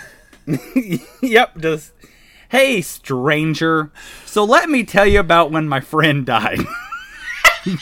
yep, 1.21 1.57
just 1.57 1.91
hey 2.49 2.81
stranger. 2.81 3.91
So 4.25 4.43
let 4.43 4.69
me 4.69 4.83
tell 4.83 5.05
you 5.05 5.19
about 5.19 5.51
when 5.51 5.67
my 5.67 5.79
friend 5.79 6.25
died. 6.25 6.59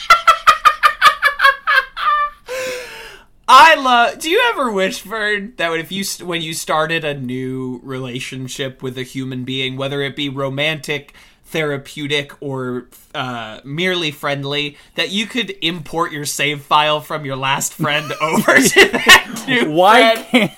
I 3.46 3.74
love. 3.74 4.18
Do 4.20 4.30
you 4.30 4.40
ever 4.50 4.70
wish, 4.72 5.02
Vern, 5.02 5.52
that 5.56 5.70
if 5.78 5.92
you 5.92 6.02
when 6.24 6.40
you 6.40 6.54
started 6.54 7.04
a 7.04 7.14
new 7.14 7.78
relationship 7.82 8.82
with 8.82 8.96
a 8.96 9.02
human 9.02 9.44
being, 9.44 9.76
whether 9.76 10.00
it 10.00 10.16
be 10.16 10.30
romantic, 10.30 11.12
therapeutic, 11.44 12.32
or 12.40 12.88
uh, 13.14 13.60
merely 13.62 14.10
friendly, 14.10 14.78
that 14.94 15.10
you 15.10 15.26
could 15.26 15.50
import 15.60 16.10
your 16.10 16.24
save 16.24 16.62
file 16.62 17.02
from 17.02 17.26
your 17.26 17.36
last 17.36 17.74
friend 17.74 18.10
over 18.22 18.56
to 18.56 18.88
that 18.92 19.44
new 19.46 19.70
Why 19.72 20.14
friend? 20.14 20.26
can't 20.30 20.52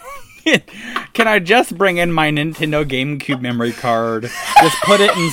Can 1.13 1.29
I 1.29 1.39
just 1.39 1.77
bring 1.77 1.97
in 1.97 2.13
my 2.13 2.31
Nintendo 2.31 2.85
GameCube 2.85 3.41
memory 3.41 3.73
card? 3.73 4.31
Just 4.61 4.83
put 4.83 5.01
it 5.01 5.17
in, 5.17 5.31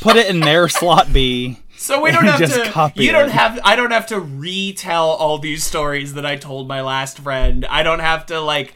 put 0.00 0.16
it 0.16 0.28
in 0.28 0.40
their 0.40 0.68
slot 0.68 1.12
B. 1.12 1.58
So 1.76 2.00
we 2.00 2.12
don't 2.12 2.24
have 2.24 2.38
to. 2.38 2.70
copy 2.70 3.04
you 3.04 3.12
don't 3.12 3.28
it. 3.28 3.32
have. 3.32 3.58
I 3.64 3.74
don't 3.76 3.90
have 3.90 4.06
to 4.08 4.20
retell 4.20 5.08
all 5.10 5.38
these 5.38 5.64
stories 5.64 6.14
that 6.14 6.24
I 6.26 6.36
told 6.36 6.68
my 6.68 6.80
last 6.82 7.18
friend. 7.18 7.64
I 7.64 7.82
don't 7.82 7.98
have 7.98 8.26
to 8.26 8.40
like 8.40 8.74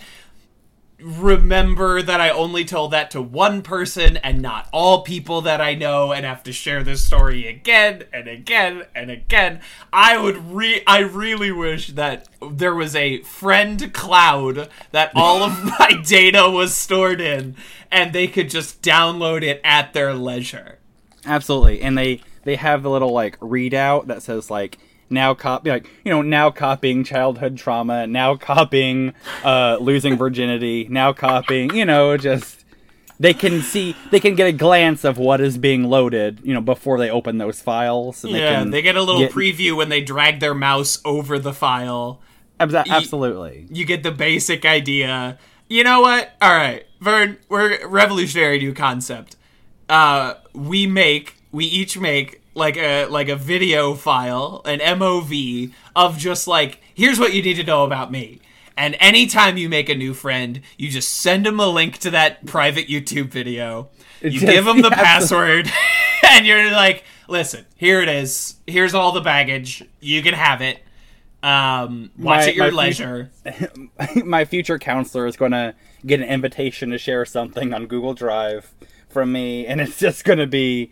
remember 1.01 2.01
that 2.03 2.21
I 2.21 2.31
only 2.31 2.65
told 2.65 2.91
that 2.93 3.11
to 3.11 3.21
one 3.21 3.63
person 3.63 4.17
and 4.19 4.41
not 4.41 4.69
all 4.73 5.03
people 5.03 5.43
that 5.43 5.61
I 5.61 5.75
know, 5.75 6.13
and 6.13 6.25
have 6.25 6.43
to 6.45 6.53
share 6.53 6.83
this 6.83 7.05
story 7.05 7.47
again 7.47 8.05
and 8.13 8.29
again 8.29 8.85
and 8.95 9.11
again. 9.11 9.61
I 9.93 10.19
would 10.19 10.53
re. 10.53 10.83
I 10.87 11.01
really 11.01 11.53
wish 11.53 11.89
that 11.89 12.29
there 12.51 12.75
was 12.75 12.97
a 12.97 13.23
friend 13.23 13.93
cloud 13.93 14.69
that 14.93 15.13
all 15.15 15.43
of 15.43 15.65
my 15.79 16.01
data 16.05 16.51
was 16.51 16.75
stored 16.75 17.21
in, 17.21 17.57
and 17.91 18.13
they 18.13 18.27
could 18.27 18.51
just 18.51 18.83
download 18.83 19.43
it 19.43 19.61
at 19.65 19.93
their 19.93 20.15
leisure. 20.15 20.79
Absolutely, 21.25 21.83
and 21.83 21.99
they 21.99 22.21
they 22.45 22.57
have 22.57 22.83
the 22.83 22.91
little 22.91 23.13
like 23.13 23.39
readout 23.41 24.07
that 24.07 24.23
says 24.23 24.51
like 24.51 24.79
now 25.11 25.35
copy 25.35 25.71
like 25.71 25.89
you 26.05 26.11
know 26.11 26.23
now 26.23 26.51
copying 26.51 27.05
childhood 27.05 27.57
trauma, 27.57 28.07
now 28.07 28.37
copying 28.37 29.13
uh, 29.45 29.79
losing 29.81 30.17
virginity, 30.25 30.87
now 30.91 31.13
copying 31.13 31.75
you 31.75 31.85
know 31.85 32.17
just 32.17 32.65
they 33.19 33.33
can 33.33 33.63
see 33.63 33.97
they 34.11 34.21
can 34.21 34.35
get 34.35 34.47
a 34.47 34.53
glance 34.53 35.05
of 35.05 35.17
what 35.19 35.41
is 35.41 35.57
being 35.57 35.85
loaded 35.85 36.41
you 36.45 36.53
know 36.53 36.61
before 36.61 36.99
they 36.99 37.11
open 37.11 37.39
those 37.39 37.61
files. 37.63 38.25
And 38.25 38.33
Yeah, 38.35 38.59
can 38.61 38.71
they 38.71 38.83
get 38.83 38.97
a 38.97 39.03
little 39.03 39.23
get- 39.23 39.33
preview 39.33 39.77
when 39.77 39.89
they 39.89 40.01
drag 40.01 40.41
their 40.41 40.55
mouse 40.55 41.01
over 41.05 41.39
the 41.39 41.53
file. 41.53 42.21
Abso- 42.61 42.87
absolutely. 42.89 43.67
You 43.71 43.85
get 43.85 44.03
the 44.03 44.11
basic 44.11 44.65
idea. 44.65 45.39
You 45.69 45.85
know 45.85 46.01
what? 46.01 46.31
All 46.41 46.55
right, 46.55 46.87
Vern, 47.01 47.37
we're 47.51 47.87
revolutionary 47.87 48.59
new 48.59 48.73
concept. 48.73 49.37
Uh, 49.89 50.35
we 50.55 50.87
make, 50.87 51.37
we 51.53 51.65
each 51.67 51.99
make 51.99 52.41
like 52.57 52.77
a 52.77 53.05
like 53.07 53.29
a 53.29 53.37
video 53.37 53.95
file, 53.95 54.63
an 54.65 54.81
MOV 54.81 55.73
of 55.95 56.19
just 56.19 56.49
like 56.49 56.81
here's 56.95 57.21
what 57.21 57.35
you 57.35 57.43
need 57.43 57.55
to 57.55 57.65
know 57.65 57.85
about 57.85 58.11
me. 58.11 58.41
And 58.79 58.97
anytime 59.01 59.57
you 59.57 59.69
make 59.69 59.89
a 59.89 59.95
new 59.95 60.13
friend, 60.13 60.61
you 60.77 60.89
just 60.91 61.09
send 61.11 61.47
them 61.47 61.61
a 61.61 61.67
link 61.67 61.99
to 61.99 62.11
that 62.11 62.45
private 62.47 62.89
YouTube 62.89 63.29
video. 63.29 63.89
You 64.21 64.31
just- 64.33 64.47
give 64.47 64.65
them 64.65 64.83
the 64.83 64.91
password, 65.05 65.71
and 66.29 66.47
you're 66.47 66.71
like, 66.73 67.05
"Listen, 67.29 67.65
here 67.77 68.01
it 68.01 68.09
is. 68.09 68.57
Here's 68.67 68.95
all 68.95 69.13
the 69.13 69.21
baggage. 69.21 69.85
You 70.01 70.23
can 70.23 70.35
have 70.35 70.61
it. 70.63 70.81
Um, 71.43 72.11
watch 72.19 72.45
My- 72.45 72.49
at 72.49 72.55
your 72.55 72.71
my 72.73 72.77
leisure." 72.77 73.31
my 74.25 74.45
future 74.45 74.79
counselor 74.79 75.27
is 75.27 75.37
going 75.37 75.53
to 75.53 75.75
get 76.05 76.21
an 76.21 76.29
invitation 76.29 76.91
to 76.91 76.99
share 76.99 77.25
something 77.25 77.73
on 77.75 77.87
Google 77.87 78.15
Drive 78.15 78.75
from 79.09 79.33
me, 79.33 79.67
and 79.67 79.81
it's 79.81 79.99
just 79.99 80.25
going 80.25 80.39
to 80.39 80.47
be 80.47 80.91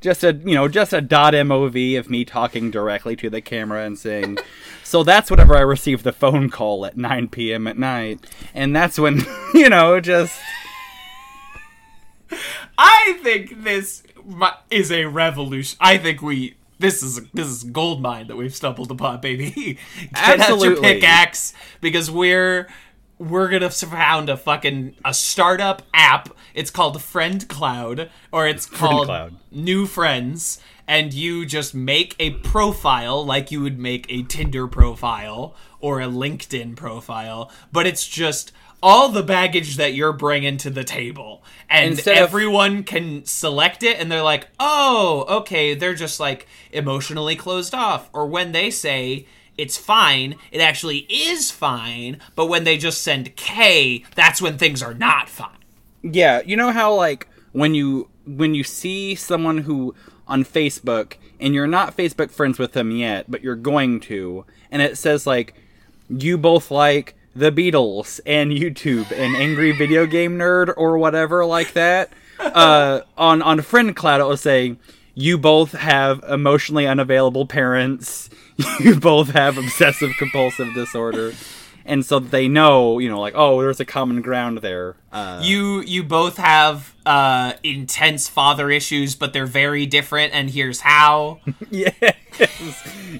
just 0.00 0.22
a 0.22 0.32
you 0.44 0.54
know 0.54 0.68
just 0.68 0.92
a 0.92 1.00
dot 1.00 1.34
mov 1.34 1.98
of 1.98 2.10
me 2.10 2.24
talking 2.24 2.70
directly 2.70 3.16
to 3.16 3.30
the 3.30 3.40
camera 3.40 3.84
and 3.84 3.98
saying 3.98 4.38
so 4.84 5.02
that's 5.02 5.30
whenever 5.30 5.56
i 5.56 5.60
receive 5.60 6.02
the 6.02 6.12
phone 6.12 6.50
call 6.50 6.84
at 6.86 6.96
9 6.96 7.28
p.m 7.28 7.66
at 7.66 7.78
night 7.78 8.20
and 8.54 8.76
that's 8.76 8.98
when 8.98 9.24
you 9.54 9.68
know 9.68 10.00
just 10.00 10.38
I 12.78 13.18
think 13.22 13.62
this 13.62 14.02
is 14.70 14.90
a 14.90 15.06
revolution. 15.06 15.76
I 15.80 15.98
think 15.98 16.22
we 16.22 16.56
this 16.78 17.02
is 17.02 17.20
this 17.32 17.46
is 17.46 17.64
gold 17.64 18.02
mine 18.02 18.26
that 18.26 18.36
we've 18.36 18.54
stumbled 18.54 18.90
upon, 18.90 19.20
baby. 19.20 19.78
Get 20.14 20.16
out 20.16 20.38
your 20.38 20.40
Absolutely. 20.40 20.82
pickaxe 20.82 21.54
because 21.80 22.10
we're 22.10 22.68
we're 23.18 23.48
gonna 23.48 23.70
found 23.70 24.28
a 24.28 24.36
fucking 24.36 24.96
a 25.04 25.14
startup 25.14 25.82
app. 25.94 26.28
It's 26.54 26.70
called 26.70 27.00
Friend 27.02 27.46
Cloud, 27.48 28.10
or 28.32 28.46
it's 28.46 28.66
called 28.66 29.06
Cloud. 29.06 29.36
New 29.50 29.86
Friends, 29.86 30.58
and 30.86 31.12
you 31.14 31.46
just 31.46 31.74
make 31.74 32.14
a 32.18 32.30
profile 32.30 33.24
like 33.24 33.50
you 33.50 33.60
would 33.62 33.78
make 33.78 34.06
a 34.10 34.22
Tinder 34.22 34.66
profile 34.66 35.54
or 35.80 36.00
a 36.00 36.06
LinkedIn 36.06 36.76
profile, 36.76 37.50
but 37.72 37.86
it's 37.86 38.06
just 38.06 38.52
all 38.82 39.08
the 39.08 39.22
baggage 39.22 39.76
that 39.76 39.94
you're 39.94 40.12
bringing 40.12 40.58
to 40.58 40.68
the 40.70 40.84
table, 40.84 41.42
and 41.70 41.92
Instead 41.92 42.18
of- 42.18 42.22
everyone 42.24 42.82
can 42.84 43.24
select 43.24 43.82
it, 43.82 43.98
and 43.98 44.12
they're 44.12 44.22
like, 44.22 44.48
"Oh, 44.60 45.24
okay." 45.28 45.74
They're 45.74 45.94
just 45.94 46.20
like 46.20 46.46
emotionally 46.70 47.36
closed 47.36 47.74
off, 47.74 48.10
or 48.12 48.26
when 48.26 48.52
they 48.52 48.70
say. 48.70 49.26
It's 49.58 49.76
fine. 49.76 50.36
It 50.50 50.60
actually 50.60 51.06
is 51.08 51.50
fine, 51.50 52.20
but 52.34 52.46
when 52.46 52.64
they 52.64 52.76
just 52.76 53.02
send 53.02 53.34
K, 53.36 54.04
that's 54.14 54.42
when 54.42 54.58
things 54.58 54.82
are 54.82 54.94
not 54.94 55.28
fine. 55.28 55.50
Yeah, 56.02 56.42
you 56.44 56.56
know 56.56 56.72
how 56.72 56.94
like 56.94 57.28
when 57.52 57.74
you 57.74 58.08
when 58.26 58.54
you 58.54 58.64
see 58.64 59.14
someone 59.14 59.58
who 59.58 59.94
on 60.28 60.44
Facebook 60.44 61.14
and 61.40 61.54
you're 61.54 61.66
not 61.66 61.96
Facebook 61.96 62.30
friends 62.30 62.58
with 62.58 62.72
them 62.72 62.90
yet, 62.90 63.30
but 63.30 63.42
you're 63.42 63.54
going 63.56 64.00
to, 64.00 64.44
and 64.70 64.82
it 64.82 64.98
says 64.98 65.26
like 65.26 65.54
you 66.08 66.36
both 66.36 66.70
like 66.70 67.14
the 67.34 67.52
Beatles 67.52 68.20
and 68.26 68.50
YouTube 68.50 69.10
and 69.12 69.36
Angry 69.36 69.72
Video 69.72 70.06
Game 70.06 70.38
Nerd 70.38 70.72
or 70.76 70.98
whatever 70.98 71.44
like 71.44 71.72
that. 71.72 72.10
Uh, 72.38 73.00
on 73.16 73.40
on 73.40 73.62
Friend 73.62 73.96
Cloud, 73.96 74.20
it 74.20 74.24
will 74.24 74.36
say 74.36 74.76
you 75.14 75.38
both 75.38 75.72
have 75.72 76.22
emotionally 76.28 76.86
unavailable 76.86 77.46
parents. 77.46 78.28
You 78.80 78.98
both 78.98 79.30
have 79.30 79.58
obsessive 79.58 80.12
compulsive 80.18 80.72
disorder. 80.74 81.32
And 81.84 82.04
so 82.04 82.18
they 82.18 82.48
know, 82.48 82.98
you 82.98 83.08
know, 83.08 83.20
like, 83.20 83.34
oh, 83.36 83.60
there's 83.60 83.78
a 83.78 83.84
common 83.84 84.20
ground 84.20 84.58
there. 84.58 84.96
Uh, 85.12 85.40
you 85.42 85.80
you 85.82 86.02
both 86.02 86.36
have 86.36 86.94
uh 87.06 87.52
intense 87.62 88.28
father 88.28 88.68
issues 88.68 89.14
but 89.14 89.32
they're 89.32 89.46
very 89.46 89.86
different 89.86 90.34
and 90.34 90.50
here's 90.50 90.80
how 90.80 91.38
yeah, 91.70 91.92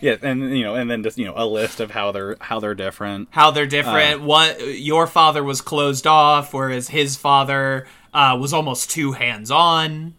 yeah, 0.02 0.16
and 0.20 0.58
you 0.58 0.64
know, 0.64 0.74
and 0.74 0.90
then 0.90 1.04
just 1.04 1.16
you 1.16 1.24
know, 1.24 1.34
a 1.36 1.46
list 1.46 1.78
of 1.78 1.92
how 1.92 2.10
they're 2.10 2.36
how 2.40 2.58
they're 2.58 2.74
different. 2.74 3.28
how 3.30 3.52
they're 3.52 3.64
different 3.66 4.22
what 4.22 4.60
your 4.76 5.06
father 5.06 5.44
was 5.44 5.60
closed 5.60 6.06
off 6.06 6.52
whereas 6.52 6.88
his 6.88 7.16
father 7.16 7.86
uh 8.12 8.36
was 8.38 8.52
almost 8.52 8.90
too 8.90 9.12
hands 9.12 9.50
on 9.52 10.14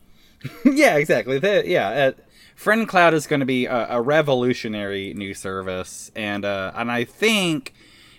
yeah, 0.66 0.96
exactly. 0.98 1.40
The, 1.40 1.64
yeah, 1.66 1.90
uh, 1.90 2.12
Friend 2.58 2.88
Cloud 2.88 3.14
is 3.14 3.28
going 3.28 3.40
to 3.40 3.46
be 3.46 3.68
a, 3.68 3.88
a 3.92 4.02
revolutionary 4.02 5.14
new 5.14 5.36
service, 5.36 6.12
and 6.16 6.44
uh, 6.44 6.72
and 6.74 6.92
I 6.92 7.04
think 7.04 7.72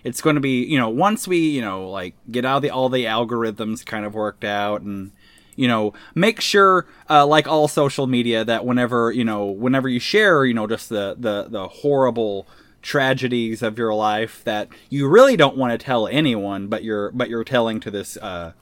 it's 0.04 0.20
going 0.20 0.36
to 0.36 0.40
be 0.40 0.64
you 0.64 0.78
know 0.78 0.88
once 0.88 1.26
we 1.26 1.38
you 1.38 1.60
know 1.60 1.90
like 1.90 2.14
get 2.30 2.44
all 2.44 2.60
the 2.60 2.70
all 2.70 2.88
the 2.88 3.04
algorithms 3.04 3.84
kind 3.84 4.04
of 4.04 4.14
worked 4.14 4.44
out 4.44 4.82
and 4.82 5.10
you 5.56 5.66
know 5.66 5.92
make 6.14 6.40
sure 6.40 6.86
uh, 7.10 7.26
like 7.26 7.48
all 7.48 7.66
social 7.66 8.06
media 8.06 8.44
that 8.44 8.64
whenever 8.64 9.10
you 9.10 9.24
know 9.24 9.46
whenever 9.46 9.88
you 9.88 9.98
share 9.98 10.44
you 10.44 10.54
know 10.54 10.68
just 10.68 10.88
the 10.88 11.16
the 11.18 11.48
the 11.50 11.66
horrible 11.66 12.46
tragedies 12.80 13.60
of 13.60 13.76
your 13.76 13.92
life 13.92 14.44
that 14.44 14.68
you 14.88 15.08
really 15.08 15.36
don't 15.36 15.56
want 15.56 15.72
to 15.72 15.84
tell 15.84 16.06
anyone 16.06 16.68
but 16.68 16.84
you're 16.84 17.10
but 17.10 17.28
you're 17.28 17.42
telling 17.42 17.80
to 17.80 17.90
this 17.90 18.16
uh 18.18 18.52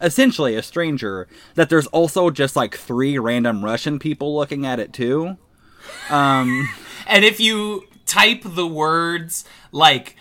essentially 0.00 0.54
a 0.56 0.62
stranger 0.62 1.26
that 1.54 1.68
there's 1.70 1.86
also 1.88 2.30
just 2.30 2.56
like 2.56 2.76
three 2.76 3.18
random 3.18 3.64
russian 3.64 3.98
people 3.98 4.34
looking 4.36 4.66
at 4.66 4.80
it 4.80 4.92
too. 4.92 5.36
Um, 6.10 6.68
and 7.06 7.24
if 7.24 7.40
you 7.40 7.84
type 8.06 8.42
the 8.44 8.66
words 8.66 9.44
like 9.72 10.16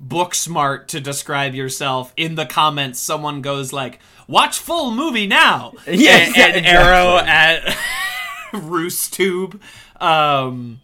book 0.00 0.34
smart 0.34 0.88
to 0.88 1.00
describe 1.00 1.54
yourself 1.54 2.12
in 2.16 2.34
the 2.34 2.46
comments 2.46 2.98
someone 2.98 3.40
goes 3.42 3.72
like 3.72 3.98
watch 4.28 4.58
full 4.58 4.90
movie 4.90 5.26
now! 5.26 5.72
Yeah, 5.86 6.16
and, 6.18 6.36
and 6.36 6.56
exactly. 6.56 6.66
arrow 6.66 7.18
at 7.18 7.76
roostube 8.52 9.60
um 10.00 10.80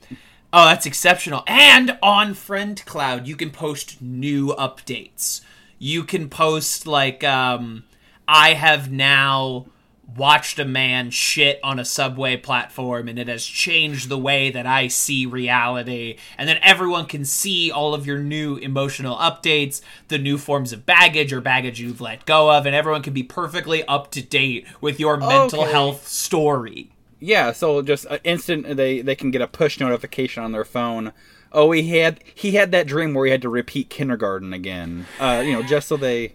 oh 0.53 0.64
that's 0.66 0.87
exceptional. 0.87 1.44
And 1.46 1.98
on 2.03 2.35
friend 2.35 2.83
cloud 2.87 3.26
you 3.26 3.37
can 3.37 3.50
post 3.50 4.00
new 4.00 4.48
updates. 4.55 5.42
You 5.79 6.05
can 6.05 6.29
post 6.29 6.87
like 6.87 7.22
um 7.24 7.85
i 8.30 8.54
have 8.54 8.90
now 8.90 9.66
watched 10.16 10.58
a 10.58 10.64
man 10.64 11.08
shit 11.10 11.60
on 11.62 11.78
a 11.78 11.84
subway 11.84 12.36
platform 12.36 13.08
and 13.08 13.18
it 13.18 13.28
has 13.28 13.44
changed 13.46 14.08
the 14.08 14.18
way 14.18 14.50
that 14.50 14.66
I 14.66 14.88
see 14.88 15.24
reality. 15.24 16.16
And 16.36 16.48
then 16.48 16.58
everyone 16.62 17.06
can 17.06 17.24
see 17.24 17.70
all 17.70 17.94
of 17.94 18.08
your 18.08 18.18
new 18.18 18.56
emotional 18.56 19.14
updates, 19.18 19.80
the 20.08 20.18
new 20.18 20.36
forms 20.36 20.72
of 20.72 20.84
baggage 20.84 21.32
or 21.32 21.40
baggage 21.40 21.80
you've 21.80 22.00
let 22.00 22.26
go 22.26 22.50
of, 22.50 22.66
and 22.66 22.74
everyone 22.74 23.02
can 23.02 23.12
be 23.12 23.22
perfectly 23.22 23.84
up 23.84 24.10
to 24.10 24.20
date 24.20 24.66
with 24.80 24.98
your 24.98 25.16
mental 25.16 25.60
Okay. 25.62 25.70
health 25.70 26.08
story. 26.08 26.90
yeah 27.20 27.52
so 27.52 27.80
just 27.80 28.04
uh, 28.10 28.18
instant 28.24 28.76
they 28.76 29.02
they 29.02 29.14
can 29.14 29.30
get 29.30 29.42
a 29.42 29.46
push 29.46 29.78
notification 29.78 30.42
on 30.42 30.50
their 30.50 30.64
phone 30.64 31.12
oh 31.52 31.70
he 31.70 31.98
had 31.98 32.18
he 32.34 32.50
had 32.52 32.72
that 32.72 32.88
dream 32.88 33.14
where 33.14 33.26
he 33.26 33.30
had 33.30 33.42
to 33.42 33.48
repeat 33.48 33.90
kindergarten 33.90 34.52
again 34.52 35.06
uh 35.20 35.40
you 35.46 35.52
know 35.52 35.62
just 35.62 35.86
so 35.86 35.96
they 35.96 36.34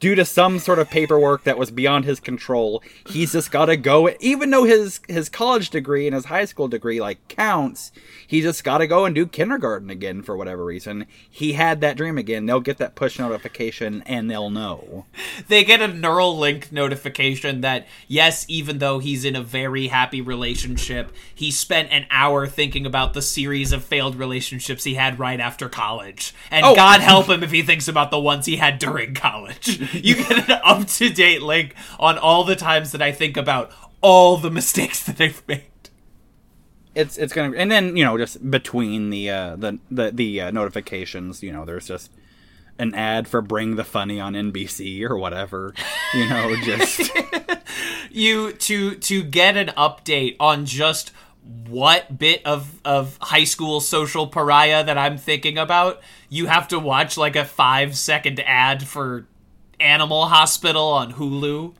due 0.00 0.14
to 0.14 0.24
some 0.24 0.58
sort 0.58 0.78
of 0.78 0.90
paperwork 0.90 1.44
that 1.44 1.58
was 1.58 1.70
beyond 1.70 2.04
his 2.06 2.18
control, 2.18 2.82
he's 3.06 3.32
just 3.32 3.50
got 3.50 3.66
to 3.66 3.76
go. 3.76 4.10
Even 4.18 4.50
though 4.50 4.64
his 4.64 5.00
his 5.08 5.28
college 5.28 5.70
degree 5.70 6.06
and 6.06 6.14
his 6.14 6.24
high 6.24 6.44
school 6.46 6.66
degree 6.68 7.00
like 7.00 7.28
counts, 7.28 7.92
he 8.26 8.40
just 8.40 8.64
got 8.64 8.78
to 8.78 8.86
go 8.86 9.04
and 9.04 9.14
do 9.14 9.26
kindergarten 9.26 9.90
again 9.90 10.22
for 10.22 10.36
whatever 10.36 10.64
reason. 10.64 11.06
He 11.28 11.52
had 11.52 11.80
that 11.82 11.96
dream 11.96 12.18
again. 12.18 12.46
They'll 12.46 12.60
get 12.60 12.78
that 12.78 12.94
push 12.94 13.18
notification 13.18 14.02
and 14.06 14.30
they'll 14.30 14.50
know. 14.50 15.06
They 15.48 15.64
get 15.64 15.82
a 15.82 15.88
neural 15.88 16.36
link 16.36 16.72
notification 16.72 17.60
that 17.60 17.86
yes, 18.08 18.44
even 18.48 18.78
though 18.78 18.98
he's 18.98 19.24
in 19.24 19.36
a 19.36 19.42
very 19.42 19.88
happy 19.88 20.20
relationship, 20.20 21.12
he 21.34 21.50
spent 21.50 21.90
an 21.92 22.06
hour 22.10 22.46
thinking 22.46 22.86
about 22.86 23.12
the 23.12 23.22
series 23.22 23.72
of 23.72 23.84
failed 23.84 24.16
relationships 24.16 24.84
he 24.84 24.94
had 24.94 25.18
right 25.18 25.40
after 25.40 25.68
college, 25.68 26.34
and 26.50 26.64
Oh. 26.64 26.74
God 26.74 27.00
help 27.00 27.28
him 27.28 27.42
if 27.42 27.50
he 27.50 27.62
thinks 27.62 27.88
about 27.88 28.10
the 28.10 28.18
ones 28.18 28.46
he 28.46 28.56
had 28.56 28.78
during 28.78 29.12
college. 29.14 29.78
You 30.02 30.16
get 30.16 30.48
an 30.48 30.60
up 30.64 30.86
to 30.86 31.10
date 31.10 31.42
link 31.42 31.74
on 31.98 32.18
all 32.18 32.44
the 32.44 32.56
times 32.56 32.92
that 32.92 33.02
I 33.02 33.12
think 33.12 33.36
about 33.36 33.70
all 34.00 34.36
the 34.36 34.50
mistakes 34.50 35.02
that 35.04 35.20
I've 35.20 35.42
made. 35.46 35.64
It's 36.94 37.16
it's 37.18 37.32
gonna 37.32 37.56
and 37.56 37.70
then 37.70 37.96
you 37.96 38.04
know 38.04 38.18
just 38.18 38.50
between 38.50 39.10
the 39.10 39.30
uh, 39.30 39.56
the 39.56 39.78
the 39.90 40.10
the 40.10 40.40
uh, 40.40 40.50
notifications, 40.50 41.42
you 41.42 41.52
know, 41.52 41.64
there's 41.64 41.86
just 41.86 42.10
an 42.78 42.94
ad 42.94 43.28
for 43.28 43.42
Bring 43.42 43.76
the 43.76 43.84
Funny 43.84 44.18
on 44.18 44.32
NBC 44.32 45.08
or 45.08 45.16
whatever. 45.16 45.74
You 46.14 46.28
know, 46.28 46.56
just 46.62 47.10
you 48.10 48.52
to 48.52 48.96
to 48.96 49.22
get 49.22 49.56
an 49.56 49.68
update 49.68 50.36
on 50.40 50.66
just 50.66 51.12
what 51.68 52.18
bit 52.18 52.44
of 52.44 52.80
of 52.84 53.18
high 53.20 53.44
school 53.44 53.80
social 53.80 54.26
pariah 54.26 54.84
that 54.84 54.98
I'm 54.98 55.18
thinking 55.18 55.58
about, 55.58 56.00
you 56.28 56.46
have 56.46 56.68
to 56.68 56.78
watch 56.78 57.16
like 57.16 57.36
a 57.36 57.44
5 57.44 57.96
second 57.96 58.40
ad 58.40 58.86
for 58.86 59.26
Animal 59.80 60.26
Hospital 60.26 60.88
on 60.88 61.14
Hulu. 61.14 61.74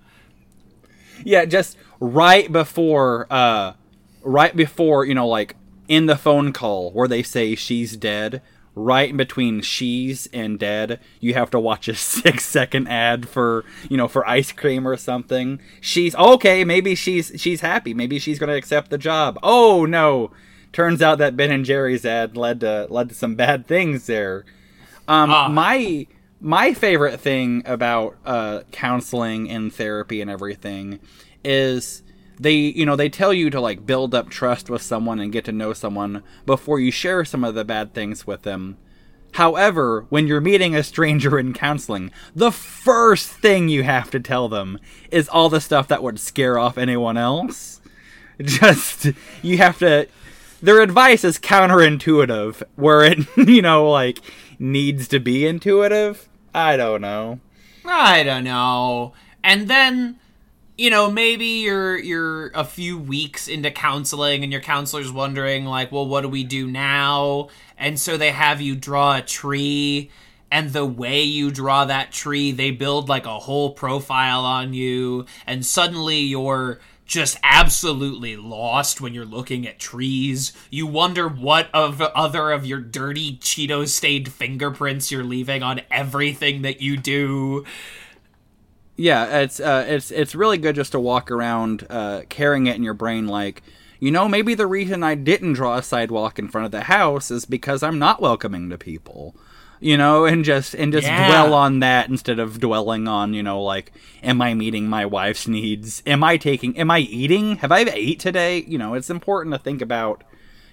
yeah, 1.24 1.44
just 1.44 1.76
right 2.00 2.50
before 2.50 3.26
uh 3.30 3.74
right 4.22 4.54
before, 4.54 5.04
you 5.04 5.14
know, 5.14 5.28
like 5.28 5.56
in 5.88 6.06
the 6.06 6.16
phone 6.16 6.52
call 6.52 6.90
where 6.92 7.08
they 7.08 7.22
say 7.22 7.54
she's 7.54 7.96
dead, 7.96 8.40
right 8.74 9.10
in 9.10 9.16
between 9.16 9.60
she's 9.60 10.28
and 10.32 10.58
dead, 10.58 11.00
you 11.20 11.34
have 11.34 11.50
to 11.50 11.58
watch 11.60 11.88
a 11.88 11.94
6 11.96 12.44
second 12.44 12.86
ad 12.88 13.28
for, 13.28 13.64
you 13.88 13.96
know, 13.96 14.08
for 14.08 14.26
ice 14.28 14.52
cream 14.52 14.86
or 14.86 14.96
something. 14.96 15.60
She's 15.80 16.14
okay, 16.14 16.64
maybe 16.64 16.94
she's 16.94 17.32
she's 17.36 17.60
happy, 17.60 17.92
maybe 17.94 18.18
she's 18.18 18.38
going 18.38 18.50
to 18.50 18.56
accept 18.56 18.90
the 18.90 18.98
job. 18.98 19.38
Oh 19.42 19.84
no. 19.86 20.30
Turns 20.72 21.02
out 21.02 21.18
that 21.18 21.36
Ben 21.36 21.50
and 21.50 21.64
Jerry's 21.64 22.04
ad 22.06 22.36
led 22.36 22.60
to 22.60 22.86
led 22.90 23.08
to 23.08 23.14
some 23.14 23.34
bad 23.34 23.66
things 23.66 24.06
there. 24.06 24.44
Um, 25.08 25.28
Ah. 25.30 25.48
my 25.48 26.06
my 26.40 26.72
favorite 26.72 27.20
thing 27.20 27.62
about 27.66 28.16
uh, 28.24 28.62
counseling 28.72 29.50
and 29.50 29.72
therapy 29.72 30.20
and 30.20 30.30
everything 30.30 31.00
is 31.44 32.02
they 32.38 32.54
you 32.54 32.86
know 32.86 32.96
they 32.96 33.10
tell 33.10 33.32
you 33.32 33.50
to 33.50 33.60
like 33.60 33.84
build 33.84 34.14
up 34.14 34.30
trust 34.30 34.70
with 34.70 34.80
someone 34.80 35.20
and 35.20 35.32
get 35.32 35.44
to 35.44 35.52
know 35.52 35.74
someone 35.74 36.22
before 36.46 36.80
you 36.80 36.90
share 36.90 37.24
some 37.24 37.44
of 37.44 37.54
the 37.54 37.64
bad 37.64 37.92
things 37.92 38.26
with 38.26 38.42
them. 38.42 38.78
However, 39.34 40.06
when 40.08 40.26
you're 40.26 40.40
meeting 40.40 40.74
a 40.74 40.82
stranger 40.82 41.38
in 41.38 41.52
counseling, 41.52 42.10
the 42.34 42.50
first 42.50 43.28
thing 43.28 43.68
you 43.68 43.84
have 43.84 44.10
to 44.10 44.18
tell 44.18 44.48
them 44.48 44.80
is 45.10 45.28
all 45.28 45.48
the 45.48 45.60
stuff 45.60 45.86
that 45.88 46.02
would 46.02 46.18
scare 46.18 46.58
off 46.58 46.78
anyone 46.78 47.16
else. 47.16 47.80
Just 48.40 49.12
you 49.42 49.58
have 49.58 49.78
to 49.80 50.08
their 50.62 50.80
advice 50.80 51.24
is 51.24 51.38
counterintuitive 51.38 52.62
where 52.76 53.04
it 53.04 53.18
you 53.36 53.60
know 53.60 53.90
like 53.90 54.20
needs 54.58 55.08
to 55.08 55.20
be 55.20 55.46
intuitive. 55.46 56.29
I 56.54 56.76
don't 56.76 57.00
know. 57.00 57.40
I 57.84 58.22
don't 58.22 58.44
know. 58.44 59.12
And 59.42 59.68
then 59.68 60.18
you 60.80 60.88
know, 60.88 61.10
maybe 61.10 61.44
you're 61.44 61.98
you're 61.98 62.46
a 62.54 62.64
few 62.64 62.96
weeks 62.96 63.48
into 63.48 63.70
counseling 63.70 64.42
and 64.42 64.50
your 64.50 64.62
counselor's 64.62 65.12
wondering 65.12 65.66
like, 65.66 65.92
well, 65.92 66.06
what 66.06 66.22
do 66.22 66.28
we 66.28 66.42
do 66.42 66.66
now? 66.66 67.48
And 67.76 68.00
so 68.00 68.16
they 68.16 68.30
have 68.30 68.62
you 68.62 68.76
draw 68.76 69.16
a 69.16 69.20
tree 69.20 70.10
and 70.50 70.72
the 70.72 70.86
way 70.86 71.22
you 71.22 71.50
draw 71.50 71.84
that 71.84 72.12
tree, 72.12 72.50
they 72.50 72.70
build 72.70 73.10
like 73.10 73.26
a 73.26 73.38
whole 73.40 73.72
profile 73.72 74.46
on 74.46 74.72
you 74.72 75.26
and 75.46 75.66
suddenly 75.66 76.20
you're 76.20 76.80
just 77.10 77.36
absolutely 77.42 78.36
lost 78.36 79.00
when 79.00 79.12
you're 79.12 79.24
looking 79.24 79.66
at 79.66 79.80
trees. 79.80 80.52
You 80.70 80.86
wonder 80.86 81.28
what 81.28 81.68
of 81.74 82.00
other 82.00 82.52
of 82.52 82.64
your 82.64 82.78
dirty 82.78 83.36
Cheeto 83.38 83.86
stained 83.88 84.32
fingerprints 84.32 85.10
you're 85.10 85.24
leaving 85.24 85.60
on 85.60 85.80
everything 85.90 86.62
that 86.62 86.80
you 86.80 86.96
do. 86.96 87.64
Yeah, 88.96 89.40
it's 89.40 89.58
uh, 89.58 89.86
it's 89.88 90.12
it's 90.12 90.36
really 90.36 90.56
good 90.56 90.76
just 90.76 90.92
to 90.92 91.00
walk 91.00 91.32
around 91.32 91.84
uh, 91.90 92.22
carrying 92.28 92.68
it 92.68 92.76
in 92.76 92.84
your 92.84 92.94
brain 92.94 93.26
like 93.26 93.64
you 94.00 94.10
know 94.10 94.28
maybe 94.28 94.54
the 94.54 94.66
reason 94.66 95.02
I 95.04 95.14
didn't 95.14 95.52
draw 95.52 95.76
a 95.76 95.82
sidewalk 95.82 96.38
in 96.38 96.48
front 96.48 96.64
of 96.64 96.72
the 96.72 96.82
house 96.84 97.30
is 97.30 97.44
because 97.44 97.82
I'm 97.82 97.98
not 97.98 98.20
welcoming 98.20 98.68
to 98.70 98.78
people. 98.78 99.36
You 99.82 99.96
know, 99.96 100.26
and 100.26 100.44
just 100.44 100.74
and 100.74 100.92
just 100.92 101.06
Yeah. 101.06 101.26
dwell 101.26 101.54
on 101.54 101.78
that 101.80 102.10
instead 102.10 102.38
of 102.38 102.60
dwelling 102.60 103.08
on, 103.08 103.32
you 103.32 103.42
know, 103.42 103.62
like, 103.62 103.92
am 104.22 104.42
I 104.42 104.52
meeting 104.52 104.88
my 104.88 105.06
wife's 105.06 105.48
needs? 105.48 106.02
Am 106.06 106.22
I 106.22 106.36
taking 106.36 106.76
am 106.76 106.90
I 106.90 106.98
eating? 106.98 107.56
Have 107.56 107.72
I 107.72 107.80
ate 107.90 108.20
today? 108.20 108.62
You 108.68 108.76
know, 108.76 108.92
it's 108.92 109.08
important 109.08 109.54
to 109.54 109.58
think 109.58 109.80
about, 109.80 110.22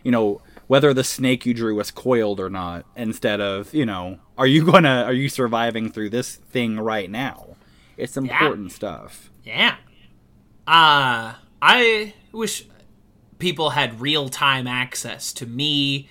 you 0.03 0.11
know, 0.11 0.41
whether 0.67 0.93
the 0.93 1.05
snake 1.05 1.45
you 1.45 1.53
drew 1.53 1.75
was 1.75 1.89
coiled 1.89 2.41
or 2.41 2.49
not, 2.49 2.85
instead 2.97 3.39
of, 3.39 3.73
you 3.73 3.85
know, 3.85 4.17
are 4.37 4.45
you 4.47 4.65
gonna 4.69 5.03
are 5.05 5.13
you 5.13 5.29
surviving 5.29 5.89
through 5.89 6.09
this 6.09 6.35
thing 6.35 6.77
right 6.77 7.09
now? 7.09 7.55
It's 7.95 8.17
important 8.17 8.73
stuff. 8.73 9.31
Yeah. 9.45 9.75
Uh, 10.67 11.35
I 11.61 12.13
wish 12.33 12.65
people 13.39 13.71
had 13.71 14.02
real 14.02 14.30
time 14.30 14.67
access 14.67 15.32
to 15.34 15.45
me 15.45 16.10